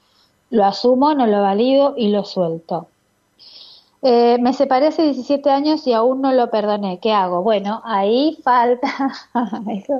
[0.50, 2.88] Lo asumo, no lo valido y lo suelto.
[4.02, 7.00] Eh, me separé hace 17 años y aún no lo perdoné.
[7.00, 7.42] ¿Qué hago?
[7.42, 8.88] Bueno, ahí falta,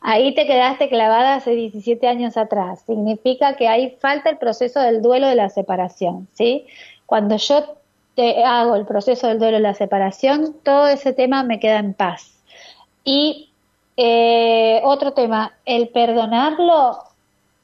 [0.00, 2.82] ahí te quedaste clavada hace 17 años atrás.
[2.86, 6.66] Significa que ahí falta el proceso del duelo de la separación, ¿sí?
[7.06, 7.76] Cuando yo
[8.14, 11.94] te hago el proceso del duelo de la separación, todo ese tema me queda en
[11.94, 12.39] paz.
[13.04, 13.50] Y
[13.96, 16.98] eh, otro tema, el perdonarlo,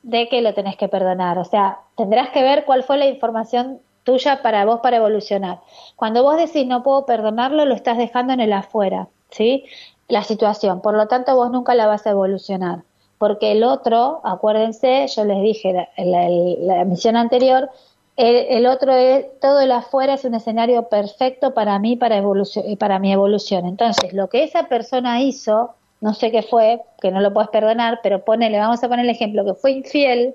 [0.06, 1.36] de que lo tenés que perdonar.
[1.38, 5.60] O sea, tendrás que ver cuál fue la información tuya para vos para evolucionar.
[5.96, 9.64] Cuando vos decís no puedo perdonarlo, lo estás dejando en el afuera, ¿sí?
[10.06, 10.80] La situación.
[10.80, 12.84] Por lo tanto, vos nunca la vas a evolucionar.
[13.18, 17.68] Porque el otro, acuérdense, yo les dije en la, misión anterior,
[18.16, 22.98] el, otro es, todo el afuera es un escenario perfecto para mí, para, evolución, para
[22.98, 23.66] mi evolución.
[23.66, 28.00] Entonces, lo que esa persona hizo, no sé qué fue, que no lo puedes perdonar,
[28.02, 30.34] pero ponele, vamos a poner el ejemplo, que fue infiel,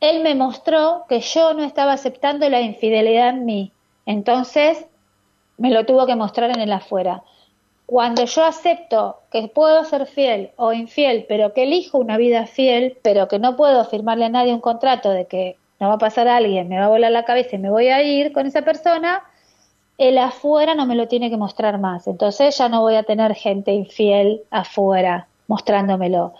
[0.00, 3.72] él me mostró que yo no estaba aceptando la infidelidad en mí.
[4.04, 4.84] Entonces,
[5.56, 7.22] me lo tuvo que mostrar en el afuera.
[7.86, 12.98] Cuando yo acepto que puedo ser fiel o infiel, pero que elijo una vida fiel,
[13.02, 16.28] pero que no puedo firmarle a nadie un contrato de que no va a pasar
[16.28, 18.62] a alguien, me va a volar la cabeza y me voy a ir con esa
[18.62, 19.22] persona,
[19.98, 22.06] el afuera no me lo tiene que mostrar más.
[22.06, 26.32] Entonces ya no voy a tener gente infiel afuera mostrándomelo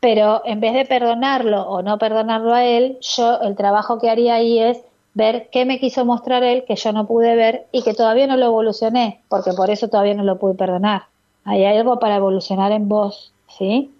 [0.00, 4.34] pero en vez de perdonarlo o no perdonarlo a él, yo el trabajo que haría
[4.34, 4.82] ahí es
[5.12, 8.38] ver qué me quiso mostrar él que yo no pude ver y que todavía no
[8.38, 11.04] lo evolucioné, porque por eso todavía no lo pude perdonar.
[11.44, 13.92] Hay algo para evolucionar en vos, ¿sí?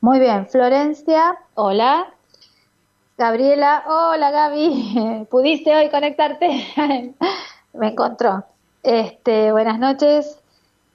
[0.00, 2.11] Muy bien, Florencia, hola.
[3.18, 6.48] Gabriela, hola Gaby, ¿pudiste hoy conectarte?
[7.74, 8.44] me encontró.
[8.82, 10.38] Este, buenas noches.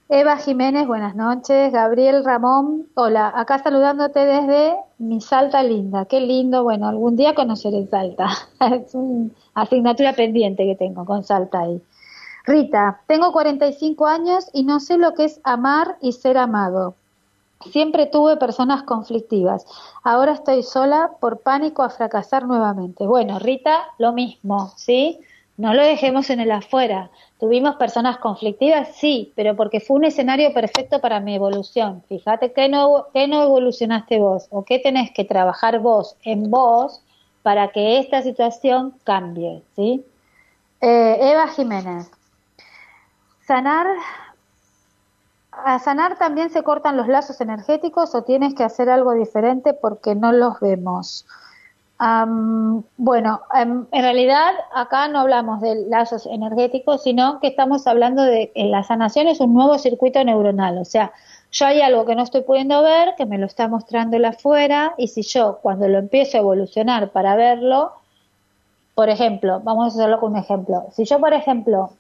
[0.10, 1.71] Eva Jiménez, buenas noches.
[1.71, 3.32] Gabriel Ramón, hola.
[3.36, 6.06] Acá saludándote desde mi Salta Linda.
[6.06, 6.63] Qué lindo.
[6.63, 8.30] Bueno, algún día conoceré Salta.
[8.62, 11.82] es una asignatura pendiente que tengo con Salta ahí.
[12.45, 16.95] Rita, tengo 45 años y no sé lo que es amar y ser amado.
[17.72, 19.65] Siempre tuve personas conflictivas.
[20.04, 23.06] Ahora estoy sola por pánico a fracasar nuevamente.
[23.06, 25.20] Bueno, Rita, lo mismo, ¿sí?
[25.58, 27.10] No lo dejemos en el afuera.
[27.39, 28.89] ¿Tuvimos personas conflictivas?
[28.96, 32.04] Sí, pero porque fue un escenario perfecto para mi evolución.
[32.08, 37.02] Fíjate que no, que no evolucionaste vos o qué tenés que trabajar vos en vos
[37.41, 40.06] para que esta situación cambie, ¿sí?
[40.82, 42.12] Eh, Eva Jiménez.
[43.48, 43.88] Sanar.
[45.65, 50.15] A sanar también se cortan los lazos energéticos o tienes que hacer algo diferente porque
[50.15, 51.26] no los vemos.
[52.98, 58.65] bueno, en, realidad acá no hablamos de lazos energéticos, sino que estamos hablando de que
[58.65, 61.12] la sanación es un nuevo circuito neuronal, o sea,
[61.52, 64.93] yo hay algo que no estoy pudiendo ver, que me lo está mostrando el afuera,
[64.98, 67.93] y si yo cuando lo empiezo a evolucionar para verlo,
[68.96, 70.88] por ejemplo, vamos a hacerlo con un ejemplo.
[70.91, 71.91] Si yo, por ejemplo,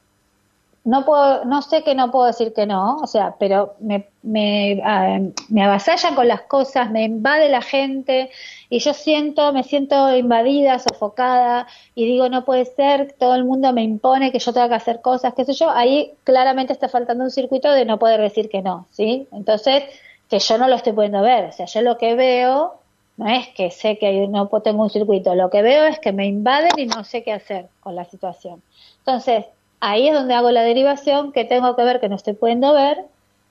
[0.87, 4.81] no puedo, no sé que no puedo decir que no, o sea, pero me, me,
[4.85, 5.19] ah,
[5.49, 8.29] me avasallan con las cosas, me invade la gente
[8.69, 13.73] y yo siento, me siento invadida, sofocada y digo, no puede ser, todo el mundo
[13.73, 17.25] me impone que yo tenga que hacer cosas, qué sé yo, ahí claramente está faltando
[17.25, 19.27] un circuito de no poder decir que no, ¿sí?
[19.33, 19.83] Entonces,
[20.29, 22.79] que yo no lo estoy pudiendo ver, o sea, yo lo que veo
[23.17, 26.27] no es que sé que no tengo un circuito, lo que veo es que me
[26.27, 28.61] invaden y no sé qué hacer con la situación.
[28.99, 29.45] Entonces,
[29.79, 33.05] ahí es donde hago la derivación, que tengo que ver que no estoy pudiendo ver,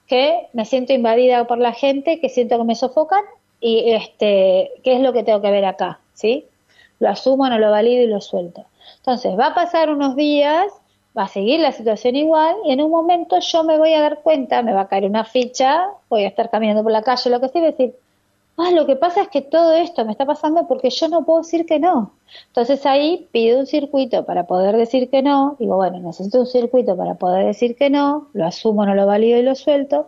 [0.06, 3.22] que me siento invadida por la gente, que siento que me sofocan
[3.60, 6.00] y este, ¿qué es lo que tengo que ver acá?
[6.14, 6.46] ¿Sí?
[7.00, 8.64] Lo asumo, no lo valido y lo suelto.
[8.98, 10.66] Entonces, va a pasar unos días,
[11.16, 14.20] va a seguir la situación igual y en un momento yo me voy a dar
[14.22, 17.40] cuenta, me va a caer una ficha, voy a estar caminando por la calle, lo
[17.40, 17.94] que sea, y decir,
[18.56, 21.42] ah, lo que pasa es que todo esto me está pasando porque yo no puedo
[21.42, 22.12] decir que no.
[22.48, 26.96] Entonces ahí pido un circuito para poder decir que no, digo, bueno, necesito un circuito
[26.96, 30.06] para poder decir que no, lo asumo, no lo valido y lo suelto,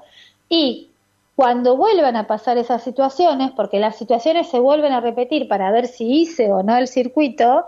[0.49, 0.89] y
[1.37, 5.87] cuando vuelvan a pasar esas situaciones, porque las situaciones se vuelven a repetir para ver
[5.87, 7.65] si hice o no el circuito,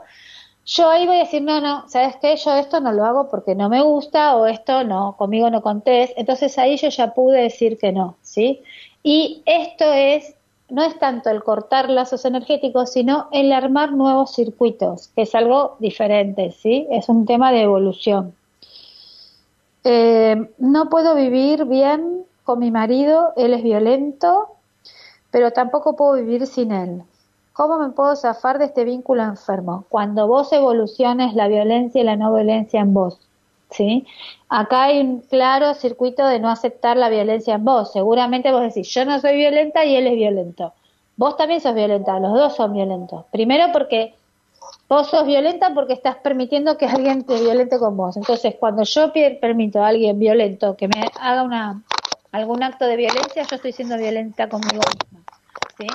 [0.66, 2.36] yo ahí voy a decir, no, no, ¿sabes qué?
[2.36, 6.12] Yo esto no lo hago porque no me gusta o esto no, conmigo no contés.
[6.16, 8.62] Entonces ahí yo ya pude decir que no, ¿sí?
[9.02, 10.34] Y esto es
[10.70, 15.76] no es tanto el cortar lazos energéticos, sino el armar nuevos circuitos, que es algo
[15.78, 16.86] diferente, ¿sí?
[16.90, 18.34] Es un tema de evolución.
[19.84, 24.48] Eh, no puedo vivir bien con mi marido, él es violento,
[25.30, 27.02] pero tampoco puedo vivir sin él.
[27.52, 29.84] ¿Cómo me puedo zafar de este vínculo enfermo?
[29.88, 33.20] Cuando vos evoluciones la violencia y la no violencia en vos.
[33.70, 34.06] ¿Sí?
[34.48, 37.92] Acá hay un claro circuito de no aceptar la violencia en vos.
[37.92, 40.72] Seguramente vos decís, yo no soy violenta y él es violento.
[41.16, 43.26] Vos también sos violenta, los dos son violentos.
[43.30, 44.14] Primero porque
[44.88, 48.16] vos sos violenta porque estás permitiendo que alguien te violente con vos.
[48.16, 51.82] Entonces, cuando yo permito a alguien violento que me haga una
[52.32, 55.24] algún acto de violencia, yo estoy siendo violenta conmigo misma.
[55.78, 55.86] ¿sí?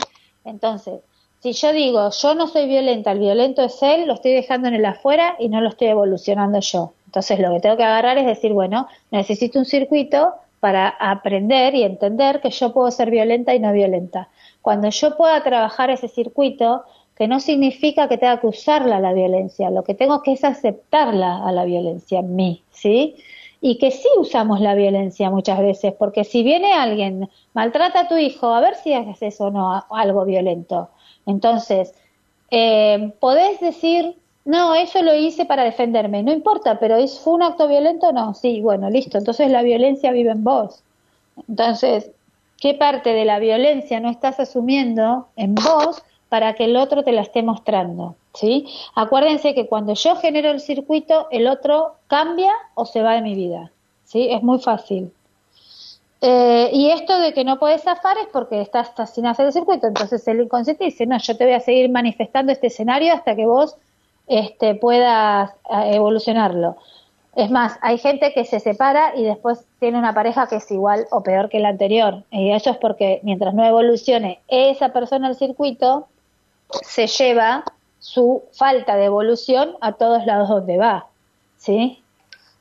[0.43, 1.01] Entonces,
[1.39, 4.75] si yo digo, yo no soy violenta, el violento es él, lo estoy dejando en
[4.75, 6.93] el afuera y no lo estoy evolucionando yo.
[7.15, 11.83] Entonces lo que tengo que agarrar es decir, bueno, necesito un circuito para aprender y
[11.83, 14.27] entender que yo puedo ser violenta y no violenta.
[14.61, 16.83] Cuando yo pueda trabajar ese circuito,
[17.15, 21.47] que no significa que tenga que usarla la violencia, lo que tengo que es aceptarla
[21.47, 23.15] a la violencia en mí, ¿sí?
[23.61, 28.17] Y que sí usamos la violencia muchas veces, porque si viene alguien, maltrata a tu
[28.17, 30.89] hijo, a ver si haces eso o no, algo violento.
[31.25, 31.95] Entonces,
[32.51, 36.21] eh, podés decir, no, eso lo hice para defenderme.
[36.21, 38.11] No importa, pero ¿fue un acto violento?
[38.11, 39.17] No, sí, bueno, listo.
[39.17, 40.83] Entonces la violencia vive en vos.
[41.49, 42.11] Entonces,
[42.59, 47.11] ¿qué parte de la violencia no estás asumiendo en vos para que el otro te
[47.11, 48.15] la esté mostrando?
[48.35, 48.67] ¿Sí?
[48.93, 53.33] Acuérdense que cuando yo genero el circuito, el otro cambia o se va de mi
[53.33, 53.71] vida.
[54.03, 54.27] ¿Sí?
[54.29, 55.11] Es muy fácil.
[56.21, 59.53] Eh, y esto de que no puedes zafar es porque estás, estás sin hacer el
[59.53, 59.87] circuito.
[59.87, 63.47] Entonces el inconsciente dice, no, yo te voy a seguir manifestando este escenario hasta que
[63.47, 63.75] vos
[64.27, 66.77] este, puedas eh, evolucionarlo.
[67.35, 71.05] Es más, hay gente que se separa y después tiene una pareja que es igual
[71.11, 72.23] o peor que la anterior.
[72.31, 76.07] Y eso es porque mientras no evolucione esa persona al circuito,
[76.81, 77.65] se lleva
[77.99, 81.07] su falta de evolución a todos lados donde va.
[81.57, 82.01] ¿Sí?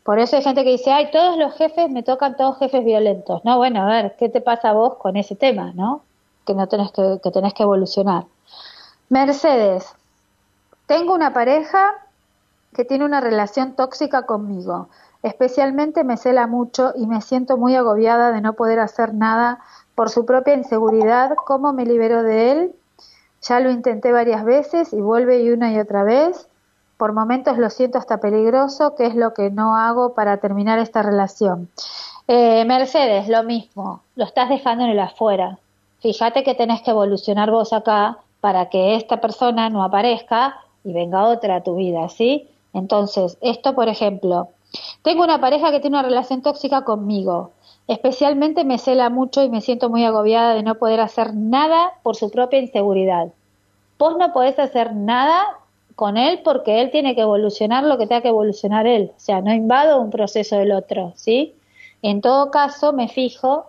[0.02, 3.44] Por eso hay gente que dice, ay, todos los jefes me tocan todos jefes violentos.
[3.44, 6.02] No, bueno, a ver, ¿qué te pasa a vos con ese tema, no?
[6.46, 8.24] Que no tenés que, que tenés que evolucionar.
[9.08, 9.94] Mercedes,
[10.86, 11.94] tengo una pareja
[12.74, 14.88] que tiene una relación tóxica conmigo.
[15.22, 19.60] Especialmente me cela mucho y me siento muy agobiada de no poder hacer nada
[19.94, 21.34] por su propia inseguridad.
[21.46, 22.74] ¿Cómo me libero de él?
[23.42, 26.48] Ya lo intenté varias veces y vuelve y una y otra vez.
[26.96, 28.94] Por momentos lo siento hasta peligroso.
[28.96, 31.68] ¿Qué es lo que no hago para terminar esta relación?
[32.28, 34.00] Eh, Mercedes, lo mismo.
[34.16, 35.58] Lo estás dejando en el afuera.
[36.00, 41.24] Fíjate que tenés que evolucionar vos acá para que esta persona no aparezca y venga
[41.24, 42.48] otra tu vida, ¿sí?
[42.72, 44.48] Entonces, esto, por ejemplo,
[45.02, 47.52] tengo una pareja que tiene una relación tóxica conmigo.
[47.86, 52.16] Especialmente me cela mucho y me siento muy agobiada de no poder hacer nada por
[52.16, 53.28] su propia inseguridad.
[53.98, 55.58] vos no podés hacer nada
[55.94, 59.12] con él porque él tiene que evolucionar lo que tenga que evolucionar él.
[59.16, 61.54] O sea, no invado un proceso del otro, ¿sí?
[62.02, 63.66] En todo caso, me fijo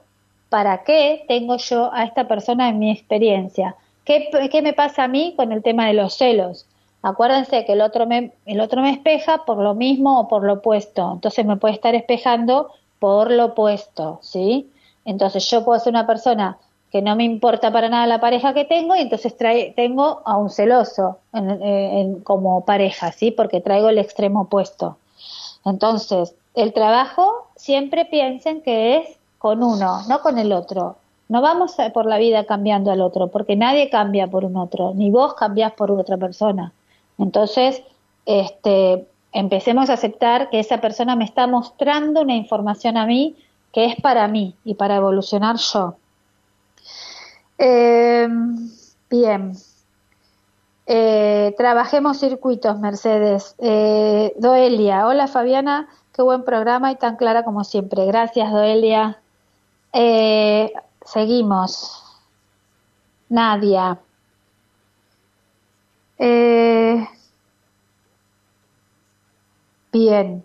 [0.49, 3.75] para qué tengo yo a esta persona en mi experiencia.
[4.03, 6.65] ¿Qué, qué me pasa a mí con el tema de los celos?
[7.05, 10.53] Acuérdense que el otro, me, el otro me espeja por lo mismo o por lo
[10.53, 11.11] opuesto.
[11.13, 14.71] Entonces me puede estar espejando por lo opuesto, ¿sí?
[15.05, 16.57] Entonces yo puedo ser una persona
[16.91, 20.35] que no me importa para nada la pareja que tengo y entonces trae, tengo a
[20.35, 23.29] un celoso en, como pareja, ¿sí?
[23.29, 24.97] Porque traigo el extremo opuesto.
[25.63, 30.95] Entonces, el trabajo siempre piensen que es con uno, no con el otro.
[31.29, 35.11] No vamos por la vida cambiando al otro, porque nadie cambia por un otro, ni
[35.11, 36.73] vos cambiás por otra persona.
[37.17, 37.81] Entonces,
[38.25, 43.35] este, empecemos a aceptar que esa persona me está mostrando una información a mí
[43.73, 45.95] que es para mí y para evolucionar yo.
[47.57, 48.27] Eh,
[49.09, 49.53] bien.
[50.87, 53.55] Eh, trabajemos circuitos, Mercedes.
[53.59, 58.05] Eh, Doelia, hola Fabiana, qué buen programa y tan clara como siempre.
[58.05, 59.19] Gracias, Doelia.
[59.91, 60.71] Eh,
[61.03, 62.01] seguimos.
[63.27, 63.99] Nadia.
[69.91, 70.43] Bien.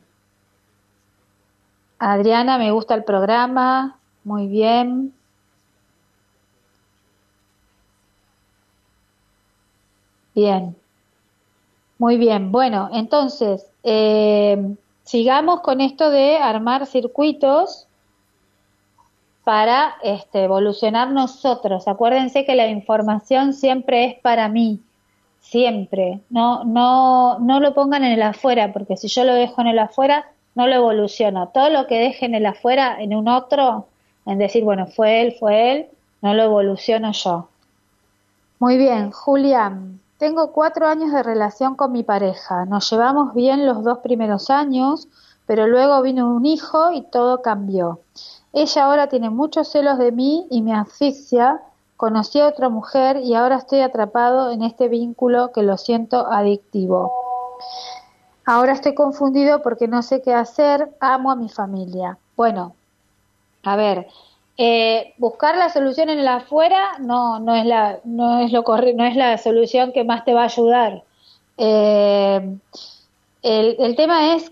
[1.99, 3.99] Adriana, me gusta el programa.
[4.25, 5.12] Muy bien.
[10.35, 10.77] Bien.
[11.99, 12.51] Muy bien.
[12.51, 17.87] Bueno, entonces, eh, sigamos con esto de armar circuitos
[19.45, 21.89] para este, evolucionar nosotros.
[21.89, 24.81] Acuérdense que la información siempre es para mí,
[25.41, 26.20] siempre.
[26.30, 29.78] No, no, no lo pongan en el afuera, porque si yo lo dejo en el
[29.78, 31.49] afuera, no lo evoluciono.
[31.49, 33.86] Todo lo que deje en el afuera, en un otro,
[34.26, 35.86] en decir, bueno, fue él, fue él,
[36.22, 37.49] no lo evoluciono yo.
[38.59, 40.01] Muy bien, Julián.
[40.18, 42.66] Tengo cuatro años de relación con mi pareja.
[42.66, 45.09] Nos llevamos bien los dos primeros años,
[45.47, 48.01] pero luego vino un hijo y todo cambió.
[48.53, 51.62] Ella ahora tiene muchos celos de mí y me asfixia.
[52.01, 57.13] Conocí a otra mujer y ahora estoy atrapado en este vínculo que lo siento adictivo.
[58.47, 60.97] Ahora estoy confundido porque no sé qué hacer.
[60.99, 62.17] Amo a mi familia.
[62.39, 62.75] Bueno,
[63.65, 64.09] a ver,
[64.57, 69.05] eh, buscar la solución en el afuera no, no es la, no es lo no
[69.05, 71.03] es la solución que más te va a ayudar.
[71.59, 72.57] Eh,
[73.43, 74.51] el, el tema es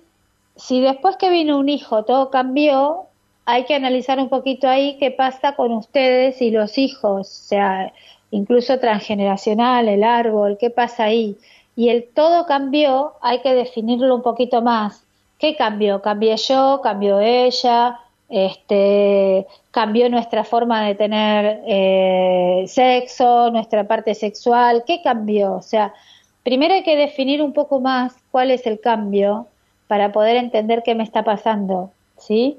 [0.57, 3.08] si después que vino un hijo todo cambió,
[3.49, 7.93] hay que analizar un poquito ahí qué pasa con ustedes y los hijos, o sea,
[8.31, 11.39] incluso transgeneracional, el árbol, qué pasa ahí.
[11.75, 15.03] Y el todo cambió, hay que definirlo un poquito más.
[15.39, 16.03] ¿Qué cambió?
[16.03, 16.81] ¿Cambié yo?
[16.83, 17.99] ¿Cambió ella?
[18.29, 25.55] este, cambió nuestra forma de tener eh, sexo, nuestra parte sexual, ¿qué cambió?
[25.55, 25.95] O sea,
[26.43, 29.47] primero hay que definir un poco más cuál es el cambio
[29.87, 32.59] para poder entender qué me está pasando, ¿sí?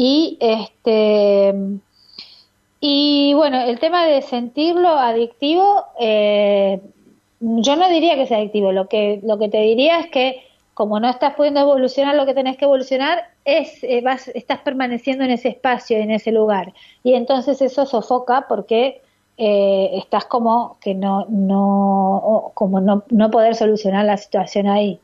[0.00, 1.52] Y este
[2.80, 6.80] y bueno, el tema de sentirlo adictivo, eh,
[7.40, 11.00] yo no diría que sea adictivo, lo que, lo que te diría es que como
[11.00, 15.32] no estás pudiendo evolucionar lo que tenés que evolucionar, es, eh, vas, estás permaneciendo en
[15.32, 16.72] ese espacio, en ese lugar.
[17.02, 19.02] Y entonces eso sofoca porque
[19.36, 25.00] eh, estás como que no, no, como no, no poder solucionar la situación ahí.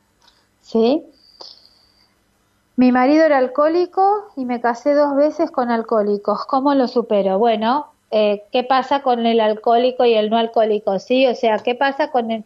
[0.61, 1.03] ¿Sí?
[2.77, 6.45] Mi marido era alcohólico y me casé dos veces con alcohólicos.
[6.45, 7.39] ¿Cómo lo supero?
[7.39, 10.99] Bueno, eh, ¿qué pasa con el alcohólico y el no alcohólico?
[10.99, 11.25] ¿Sí?
[11.27, 12.43] O sea, ¿qué pasa con el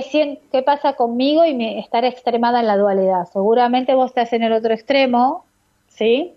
[0.00, 3.28] ¿qué, pasa conmigo y me, estar extremada en la dualidad?
[3.32, 5.44] Seguramente vos estás en el otro extremo,
[5.88, 6.34] ¿sí?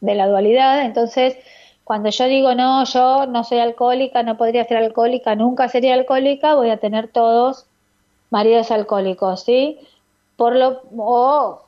[0.00, 1.36] De la dualidad, entonces
[1.84, 6.54] cuando yo digo no, yo no soy alcohólica, no podría ser alcohólica, nunca sería alcohólica,
[6.54, 7.66] voy a tener todos
[8.30, 9.78] maridos alcohólicos, ¿sí?
[10.36, 11.65] Por lo, o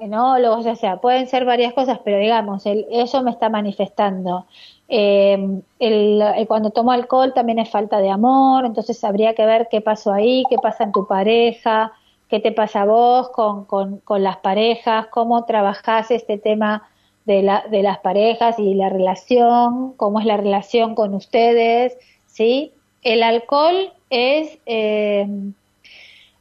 [0.00, 4.46] enólogos, ya sea, pueden ser varias cosas, pero digamos, el, eso me está manifestando.
[4.88, 9.80] Eh, el, cuando tomo alcohol también es falta de amor, entonces habría que ver qué
[9.80, 11.92] pasó ahí, qué pasa en tu pareja,
[12.28, 16.88] qué te pasa a vos con, con, las parejas, cómo trabajás este tema
[17.24, 21.96] de, la, de las parejas y la relación, cómo es la relación con ustedes,
[22.26, 22.72] ¿sí?
[23.02, 25.26] El alcohol es, eh,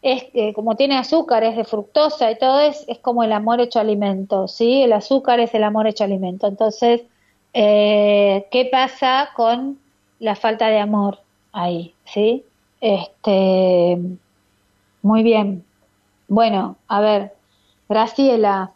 [0.01, 3.59] es eh, como tiene azúcar, es de fructosa y todo, es, es como el amor
[3.61, 4.83] hecho alimento, ¿sí?
[4.83, 7.01] El azúcar es el amor hecho alimento, entonces
[7.53, 9.79] eh, ¿Qué pasa con
[10.19, 11.19] la falta de amor
[11.51, 11.95] ahí?
[12.05, 12.45] ¿Sí?
[12.81, 13.97] Este,
[15.01, 15.65] muy bien.
[16.27, 17.33] Bueno, a ver,
[17.87, 18.71] Graciela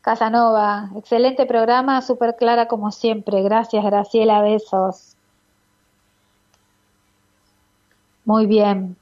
[0.00, 3.42] Casanova, excelente programa, súper clara como siempre.
[3.42, 5.16] Gracias, Graciela, besos.
[8.24, 8.96] Muy bien.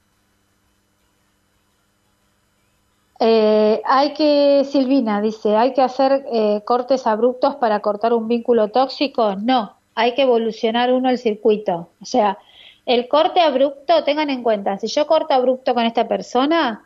[3.19, 8.69] Eh, hay que, Silvina dice, ¿hay que hacer eh, cortes abruptos para cortar un vínculo
[8.69, 9.35] tóxico?
[9.35, 11.89] No, hay que evolucionar uno el circuito.
[12.01, 12.37] O sea,
[12.85, 16.85] el corte abrupto, tengan en cuenta, si yo corto abrupto con esta persona,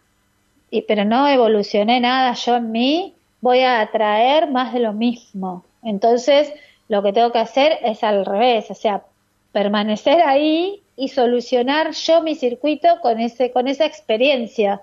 [0.71, 5.65] y, pero no evolucioné nada yo en mí, voy a atraer más de lo mismo.
[5.83, 6.53] Entonces,
[6.87, 9.03] lo que tengo que hacer es al revés, o sea,
[9.51, 14.81] permanecer ahí y solucionar yo mi circuito con ese con esa experiencia.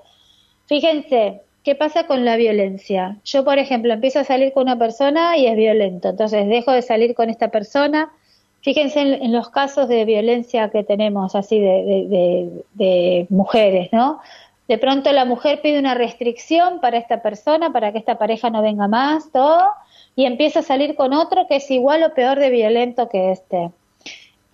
[0.67, 3.17] Fíjense, ¿qué pasa con la violencia?
[3.25, 6.83] Yo, por ejemplo, empiezo a salir con una persona y es violento, entonces dejo de
[6.83, 8.11] salir con esta persona.
[8.63, 14.21] Fíjense en, los casos de violencia que tenemos, así de, de mujeres, ¿no?
[14.69, 18.63] De pronto la mujer pide una restricción para esta persona, para que esta pareja no
[18.63, 19.71] venga más, todo,
[20.17, 23.71] y empieza a salir con otro que es igual o peor de violento que este.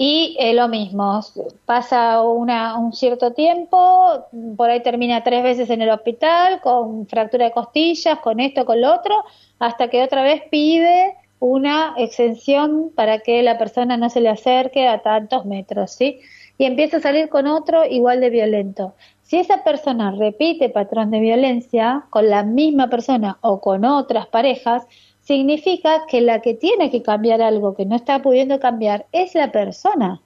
[0.04, 1.20] Y eh, lo mismo,
[1.64, 4.26] pasa una, un cierto tiempo,
[4.56, 8.80] por ahí termina tres veces en el hospital con fractura de costillas, con esto, con
[8.80, 9.14] lo otro,
[9.60, 14.88] hasta que otra vez pide una exención para que la persona no se le acerque
[14.88, 16.18] a tantos metros, ¿sí?
[16.58, 18.94] Y empieza a salir con otro igual de violento.
[19.22, 24.84] Si esa persona repite patrón de violencia con la misma persona o con otras parejas,
[25.22, 29.52] significa que la que tiene que cambiar algo que no está pudiendo cambiar es la
[29.52, 30.20] persona.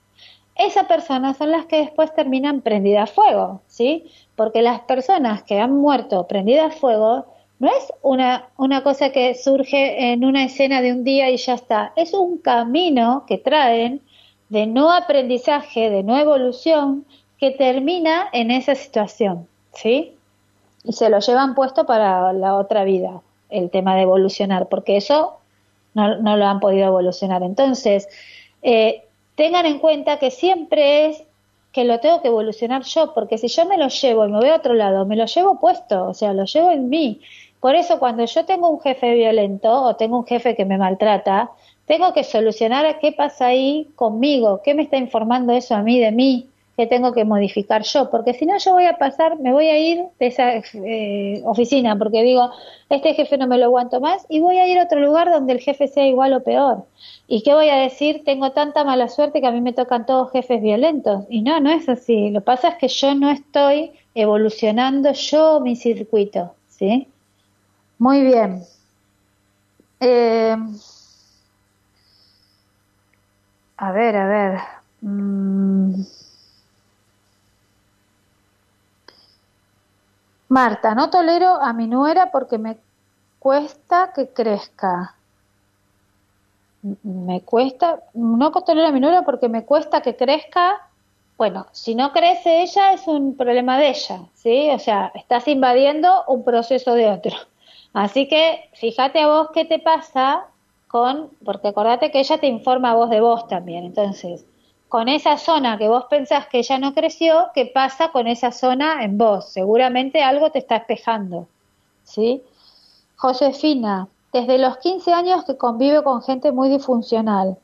[0.57, 4.07] Esas personas son las que después terminan prendidas a fuego, ¿sí?
[4.36, 7.26] Porque las personas que han muerto prendidas a fuego
[7.59, 11.55] no es una, una cosa que surge en una escena de un día y ya
[11.55, 14.01] está, es un camino que traen
[14.49, 17.05] de no aprendizaje, de no evolución,
[17.38, 20.14] que termina en esa situación, ¿sí?
[20.84, 23.20] Y se lo llevan puesto para la otra vida
[23.57, 25.38] el tema de evolucionar, porque eso
[25.94, 27.42] no, lo han podido evolucionar.
[27.42, 28.09] Entonces,
[28.62, 29.04] eh,
[29.34, 31.22] tengan en cuenta que siempre es
[31.72, 34.48] que lo tengo que evolucionar yo, porque si yo me lo llevo y me voy
[34.48, 37.20] a otro lado, me lo llevo puesto, o sea, lo llevo en mí.
[37.61, 41.50] Por eso cuando yo tengo un jefe violento o tengo un jefe que me maltrata,
[41.86, 46.12] tengo que solucionar qué pasa ahí conmigo, qué me está informando eso a mí de
[46.12, 49.68] mí, que tengo que modificar yo, porque si no yo voy a pasar, me voy
[49.68, 52.51] a ir de esa eh, oficina, porque digo,
[52.91, 55.55] este jefe no me lo aguanto más y voy a ir a otro lugar donde
[55.55, 56.85] el jefe sea igual o peor.
[57.27, 58.22] ¿Y qué voy a decir?
[58.24, 61.24] Tengo tanta mala suerte que a mí me tocan todos jefes violentos.
[61.29, 62.31] Y no, no es así.
[62.31, 67.09] Lo que pasa es que yo no estoy evolucionando yo mi circuito, ¿sí?
[67.99, 68.62] Muy bien.
[70.01, 70.57] Eh,
[73.79, 74.61] a ver, a ver.
[75.01, 76.03] Mm.
[80.49, 82.76] Marta, no tolero a mi nuera porque me
[83.38, 85.14] cuesta que crezca.
[87.03, 90.88] Me cuesta, no tolero a mi nuera porque me cuesta que crezca.
[91.36, 94.70] Bueno, si no crece ella es un problema de ella, ¿sí?
[94.70, 97.36] O sea, estás invadiendo un proceso de otro.
[97.92, 100.47] Así que fíjate a vos qué te pasa
[100.86, 103.84] con, porque acordate que ella te informa a vos de vos también.
[103.84, 104.47] Entonces,
[104.89, 109.05] con esa zona que vos pensás que ya no creció, ¿qué pasa con esa zona
[109.05, 109.49] en vos?
[109.49, 111.49] Seguramente algo te está espejando,
[112.05, 112.43] ¿sí?
[113.16, 117.57] Josefina, desde los 15 años que convive con gente muy disfuncional.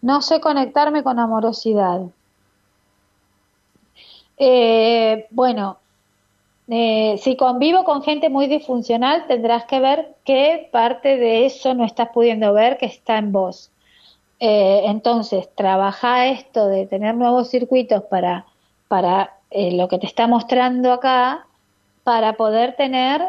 [0.00, 2.00] No sé conectarme con amorosidad.
[4.38, 5.78] Eh, bueno,
[6.68, 11.84] eh, si convivo con gente muy disfuncional, tendrás que ver qué parte de eso no
[11.84, 13.70] estás pudiendo ver que está en vos.
[14.44, 18.44] Eh, entonces, trabaja esto de tener nuevos circuitos para,
[18.88, 21.46] para eh, lo que te está mostrando acá,
[22.02, 23.22] para poder tener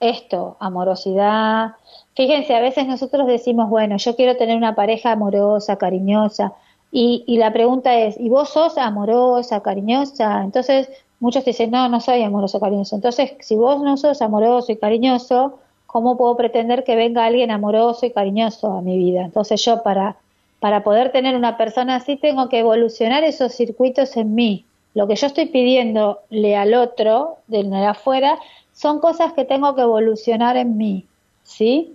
[0.00, 1.72] esto, amorosidad.
[2.14, 6.54] Fíjense, a veces nosotros decimos, bueno, yo quiero tener una pareja amorosa, cariñosa,
[6.90, 10.42] y, y la pregunta es, ¿y vos sos amorosa, cariñosa?
[10.44, 10.88] Entonces,
[11.20, 12.96] muchos dicen, no, no soy amoroso, cariñoso.
[12.96, 18.06] Entonces, si vos no sos amoroso y cariñoso, ¿cómo puedo pretender que venga alguien amoroso
[18.06, 19.26] y cariñoso a mi vida?
[19.26, 20.16] Entonces yo para
[20.64, 24.64] para poder tener una persona así tengo que evolucionar esos circuitos en mí.
[24.94, 28.38] Lo que yo estoy pidiéndole al otro, de afuera,
[28.72, 31.04] son cosas que tengo que evolucionar en mí.
[31.42, 31.94] ¿Sí?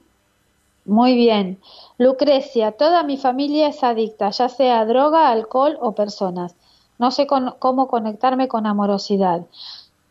[0.86, 1.58] Muy bien.
[1.98, 6.56] Lucrecia, toda mi familia es adicta, ya sea a droga, alcohol o personas.
[7.00, 9.48] No sé cómo conectarme con amorosidad.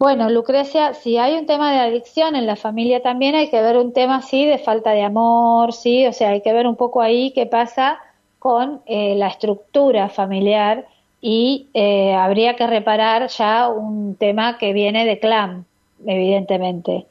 [0.00, 3.76] Bueno, Lucrecia, si hay un tema de adicción en la familia también hay que ver
[3.76, 7.00] un tema así de falta de amor, sí, o sea, hay que ver un poco
[7.00, 8.00] ahí qué pasa
[8.38, 10.86] con eh, la estructura familiar
[11.20, 15.66] y eh, habría que reparar ya un tema que viene de clan,
[16.06, 17.06] evidentemente.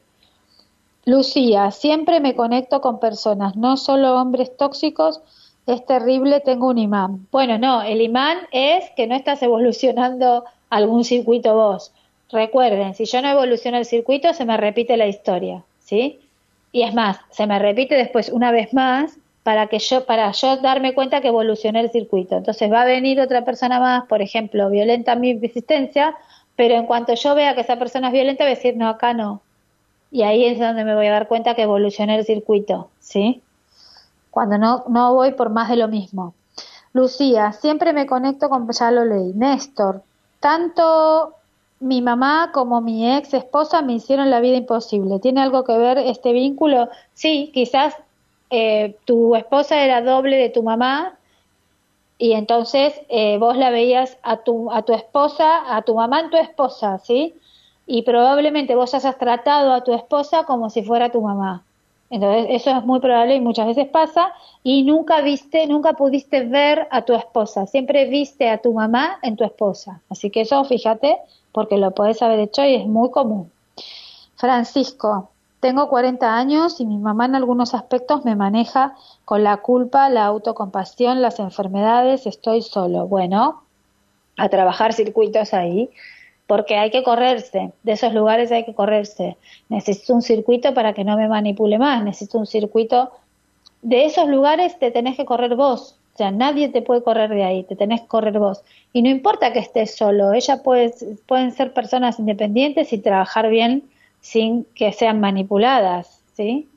[1.04, 5.20] Lucía, siempre me conecto con personas, no solo hombres tóxicos,
[5.66, 7.26] es terrible, tengo un imán.
[7.30, 11.92] Bueno, no, el imán es que no estás evolucionando algún circuito vos.
[12.30, 16.20] Recuerden, si yo no evoluciono el circuito, se me repite la historia, ¿sí?
[16.72, 19.18] Y es más, se me repite después una vez más
[19.48, 22.36] para que yo, para yo darme cuenta que evolucioné el circuito.
[22.36, 26.14] Entonces va a venir otra persona más, por ejemplo, violenta mi existencia,
[26.54, 29.14] pero en cuanto yo vea que esa persona es violenta, voy a decir, no, acá
[29.14, 29.40] no.
[30.10, 33.40] Y ahí es donde me voy a dar cuenta que evolucioné el circuito, ¿sí?
[34.30, 36.34] Cuando no, no voy por más de lo mismo.
[36.92, 40.02] Lucía, siempre me conecto con, ya lo leí, Néstor,
[40.40, 41.36] tanto
[41.80, 45.20] mi mamá como mi ex esposa me hicieron la vida imposible.
[45.20, 46.90] ¿Tiene algo que ver este vínculo?
[47.14, 47.94] Sí, quizás
[48.50, 51.18] eh, tu esposa era doble de tu mamá
[52.18, 56.30] y entonces eh, vos la veías a tu, a tu esposa, a tu mamá en
[56.30, 57.34] tu esposa, ¿sí?
[57.86, 61.64] Y probablemente vos hayas tratado a tu esposa como si fuera tu mamá.
[62.10, 64.32] Entonces, eso es muy probable y muchas veces pasa
[64.62, 69.36] y nunca viste, nunca pudiste ver a tu esposa, siempre viste a tu mamá en
[69.36, 70.00] tu esposa.
[70.08, 71.18] Así que eso, fíjate,
[71.52, 73.50] porque lo puedes haber hecho y es muy común.
[74.36, 75.30] Francisco,
[75.60, 78.94] tengo 40 años y mi mamá en algunos aspectos me maneja
[79.24, 83.06] con la culpa, la autocompasión, las enfermedades, estoy solo.
[83.06, 83.62] Bueno,
[84.36, 85.90] a trabajar circuitos ahí,
[86.46, 89.36] porque hay que correrse, de esos lugares hay que correrse.
[89.68, 93.10] Necesito un circuito para que no me manipule más, necesito un circuito.
[93.82, 97.44] De esos lugares te tenés que correr vos, o sea, nadie te puede correr de
[97.44, 98.62] ahí, te tenés que correr vos.
[98.92, 100.92] Y no importa que estés solo, ella puede,
[101.26, 103.84] pueden ser personas independientes y trabajar bien
[104.20, 106.68] sin que sean manipuladas, ¿sí?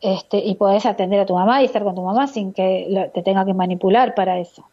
[0.00, 3.22] Este, y podés atender a tu mamá y estar con tu mamá sin que te
[3.22, 4.64] tenga que manipular para eso.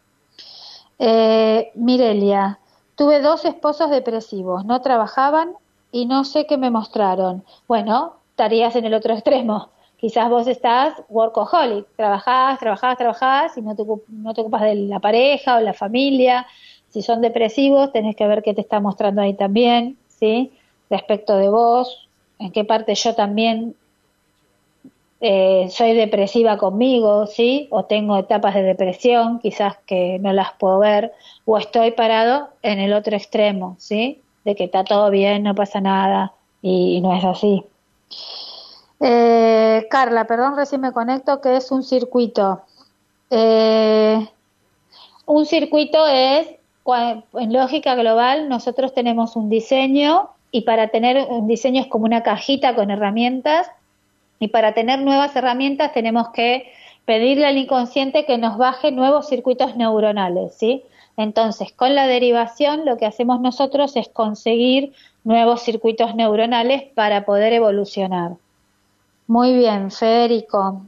[0.98, 2.58] Eh, Mirelia,
[2.96, 5.54] tuve dos esposos depresivos, no trabajaban
[5.90, 7.44] y no sé qué me mostraron.
[7.66, 9.70] Bueno, estarías en el otro extremo.
[9.96, 15.00] Quizás vos estás workaholic, trabajás, trabajás, trabajás y no te, no te ocupas de la
[15.00, 16.46] pareja o la familia.
[16.88, 20.52] Si son depresivos, tenés que ver qué te está mostrando ahí también, ¿sí?
[20.92, 23.74] Respecto de vos, en qué parte yo también
[25.24, 27.68] eh, soy depresiva conmigo, ¿sí?
[27.70, 31.12] O tengo etapas de depresión, quizás que no las puedo ver,
[31.44, 34.20] o estoy parado en el otro extremo, ¿sí?
[34.44, 37.64] De que está todo bien, no pasa nada, y, no es así.
[39.00, 42.62] Eh, Carla, perdón, recién me conecto, que es un circuito.
[43.30, 44.28] Eh,
[45.26, 46.48] un circuito es,
[47.34, 52.22] en lógica global, nosotros tenemos un diseño y para tener un diseño es como una
[52.22, 53.68] cajita con herramientas
[54.38, 56.70] y para tener nuevas herramientas tenemos que
[57.06, 60.84] pedirle al inconsciente que nos baje nuevos circuitos neuronales, ¿sí?
[61.16, 64.92] Entonces, con la derivación lo que hacemos nosotros es conseguir
[65.24, 68.32] nuevos circuitos neuronales para poder evolucionar.
[69.26, 70.82] Muy bien, Federico.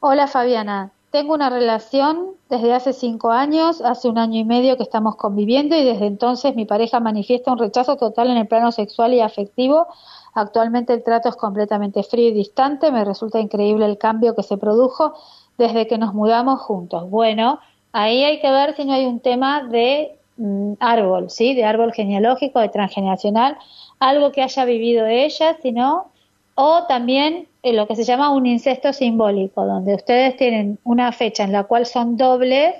[0.00, 4.82] Hola Fabiana, tengo una relación desde hace cinco años, hace un año y medio que
[4.82, 9.14] estamos conviviendo y desde entonces mi pareja manifiesta un rechazo total en el plano sexual
[9.14, 9.86] y afectivo.
[10.34, 12.92] Actualmente el trato es completamente frío y distante.
[12.92, 15.14] Me resulta increíble el cambio que se produjo
[15.56, 17.08] desde que nos mudamos juntos.
[17.08, 17.60] Bueno,
[17.92, 21.54] ahí hay que ver si no hay un tema de mm, árbol, ¿sí?
[21.54, 23.56] De árbol genealógico, de transgeneracional,
[24.00, 26.08] algo que haya vivido ella, sino
[26.56, 31.52] o también lo que se llama un incesto simbólico, donde ustedes tienen una fecha en
[31.52, 32.74] la cual son dobles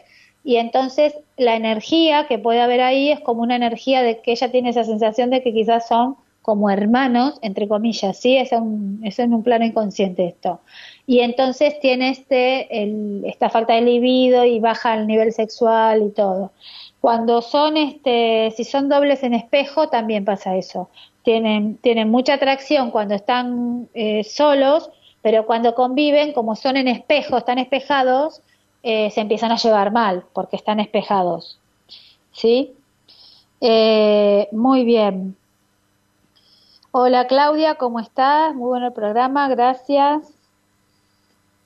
[0.44, 4.50] y entonces la energía que puede haber ahí es como una energía de que ella
[4.52, 8.36] tiene esa sensación de que quizás son como hermanos, entre comillas, ¿sí?
[8.36, 10.60] Es, un, es en un plano inconsciente esto.
[11.04, 16.10] Y entonces tiene este, el, esta falta de libido y baja el nivel sexual y
[16.10, 16.52] todo.
[17.00, 20.88] Cuando son, este, si son dobles en espejo, también pasa eso
[21.26, 24.90] tienen, tienen mucha atracción cuando están eh, solos,
[25.22, 28.42] pero cuando conviven, como son en espejo, están espejados,
[28.84, 31.58] eh, se empiezan a llevar mal porque están espejados.
[32.30, 32.74] ¿Sí?
[33.60, 35.36] Eh, muy bien.
[36.92, 38.54] Hola Claudia, ¿cómo estás?
[38.54, 40.32] Muy bueno el programa, gracias.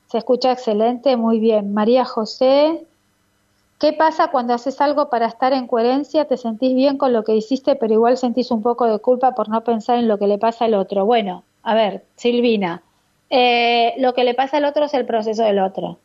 [0.07, 1.71] Se escucha excelente, muy bien.
[1.71, 2.87] María José,
[3.81, 6.25] ¿Qué pasa cuando haces algo para estar en coherencia?
[6.25, 9.49] Te sentís bien con lo que hiciste, pero igual sentís un poco de culpa por
[9.49, 11.03] no pensar en lo que le pasa al otro.
[11.03, 12.83] Bueno, a ver, Silvina,
[13.31, 15.97] eh, lo que le pasa al otro es el proceso del otro.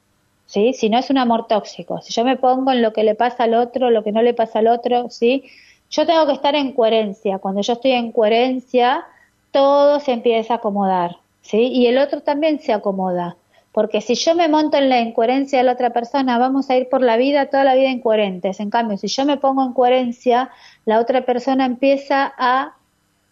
[0.47, 0.73] ¿Sí?
[0.73, 3.45] Si no es un amor tóxico, si yo me pongo en lo que le pasa
[3.45, 5.45] al otro, lo que no le pasa al otro, ¿sí?
[5.91, 7.41] Yo tengo que estar en coherencia.
[7.41, 9.05] Cuando yo estoy en coherencia,
[9.51, 11.59] todo se empieza a acomodar, ¿sí?
[11.59, 13.37] Y el otro también se acomoda.
[13.77, 16.89] Porque si yo me monto en la incoherencia de la otra persona, vamos a ir
[16.89, 18.59] por la vida, toda la vida incoherentes.
[18.59, 20.49] En cambio, si yo me pongo en coherencia,
[20.87, 22.75] la otra persona empieza a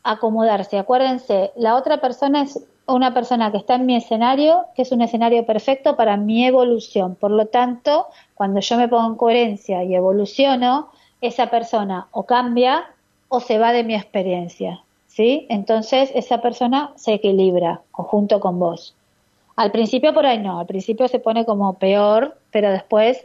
[0.03, 0.76] acomodarse.
[0.76, 5.01] Acuérdense, la otra persona es una persona que está en mi escenario, que es un
[5.01, 7.14] escenario perfecto para mi evolución.
[7.14, 10.90] Por lo tanto, cuando yo me pongo en coherencia y evoluciono,
[11.22, 12.84] esa persona o cambia
[13.28, 15.47] o se va de mi experiencia, ¿sí?
[15.49, 18.95] Entonces esa persona se equilibra junto con vos.
[19.57, 23.24] Al principio por ahí no, al principio se pone como peor, pero después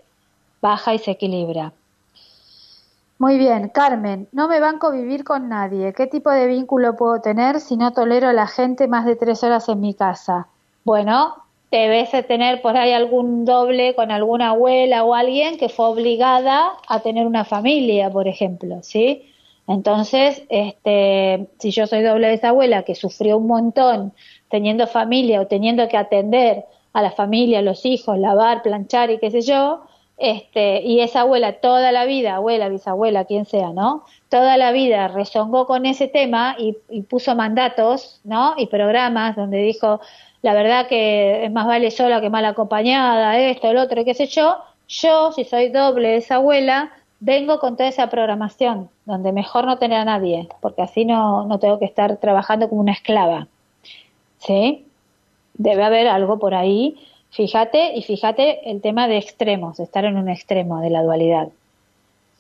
[0.62, 1.74] baja y se equilibra.
[3.18, 5.94] Muy bien, Carmen, no me banco vivir con nadie.
[5.94, 9.44] ¿Qué tipo de vínculo puedo tener si no tolero a la gente más de tres
[9.44, 10.48] horas en mi casa?
[10.86, 11.36] Bueno,
[11.70, 17.00] debes tener por ahí algún doble con alguna abuela o alguien que fue obligada a
[17.02, 19.30] tener una familia, por ejemplo, ¿sí?
[19.68, 24.14] Entonces, este, si yo soy doble de esa abuela que sufrió un montón
[24.50, 29.20] teniendo familia o teniendo que atender a la familia, a los hijos, lavar, planchar y
[29.20, 29.84] qué sé yo,
[30.20, 34.04] este, y esa abuela toda la vida, abuela, bisabuela, quien sea, ¿no?
[34.28, 36.74] Toda la vida rezongó con ese tema y,
[37.04, 38.54] puso mandatos, ¿no?
[38.58, 40.02] Y programas donde dijo,
[40.42, 44.28] la verdad que es más vale sola que mal acompañada, esto, el otro, qué sé
[44.28, 44.58] yo.
[44.90, 46.92] Yo, si soy doble de esa abuela,
[47.22, 51.60] vengo con toda esa programación, donde mejor no tener a nadie, porque así no, no
[51.60, 53.48] tengo que estar trabajando como una esclava.
[54.40, 54.86] ¿Sí?
[55.54, 56.98] Debe haber algo por ahí
[57.32, 61.50] Fíjate y fíjate el tema de extremos, estar en un extremo de la dualidad.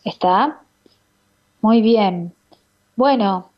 [0.03, 0.61] ¿Está?
[1.61, 2.33] Muy bien.
[2.95, 3.49] Bueno,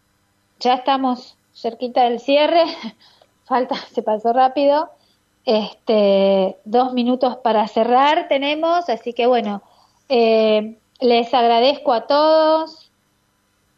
[0.60, 2.64] ya estamos cerquita del cierre.
[3.46, 4.90] Falta, se pasó rápido.
[5.46, 9.64] Este, dos minutos para cerrar tenemos, así que bueno,
[10.10, 12.91] eh, les agradezco a todos.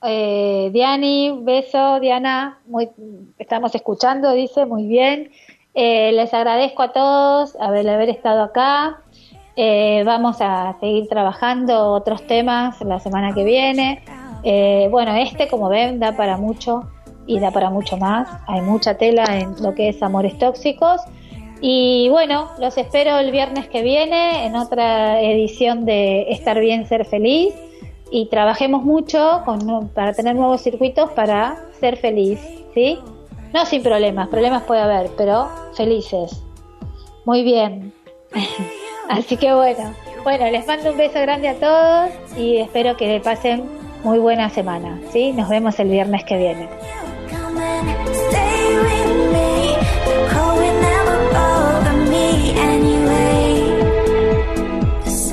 [0.05, 2.89] Eh, Diani, beso, Diana, muy,
[3.37, 5.31] estamos escuchando, dice, muy bien.
[5.73, 9.01] Eh, les agradezco a todos haber, haber estado acá.
[9.55, 14.03] Eh, vamos a seguir trabajando otros temas la semana que viene.
[14.43, 16.83] Eh, bueno, este, como ven, da para mucho
[17.25, 18.27] y da para mucho más.
[18.47, 21.01] Hay mucha tela en lo que es amores tóxicos.
[21.61, 27.05] Y bueno, los espero el viernes que viene en otra edición de Estar bien, ser
[27.05, 27.53] feliz.
[28.11, 29.43] Y trabajemos mucho
[29.93, 32.39] para tener nuevos circuitos para ser feliz.
[32.73, 32.99] ¿sí?
[33.53, 36.43] No sin problemas, problemas puede haber, pero felices.
[37.25, 37.93] Muy bien.
[39.09, 39.93] Así que bueno,
[40.23, 43.69] bueno, les mando un beso grande a todos y espero que pasen
[44.03, 44.99] muy buena semana.
[45.11, 45.31] ¿sí?
[45.31, 46.69] Nos vemos el viernes que viene.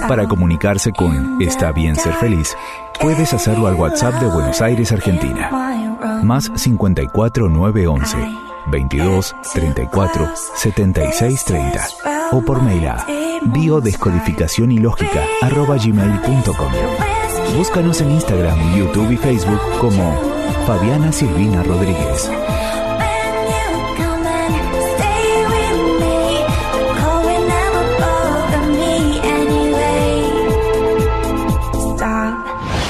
[0.08, 2.56] Para comunicarse con Está bien ser feliz,
[3.00, 5.50] puedes hacerlo al WhatsApp de Buenos Aires, Argentina
[6.22, 8.16] más 54 911
[8.66, 11.88] 22 34 76 30
[12.32, 13.06] o por mail a
[13.42, 16.72] biodescodificación y lógica gmail.com.
[17.56, 20.14] Búscanos en Instagram, YouTube y Facebook como
[20.66, 22.30] Fabiana Silvina Rodríguez.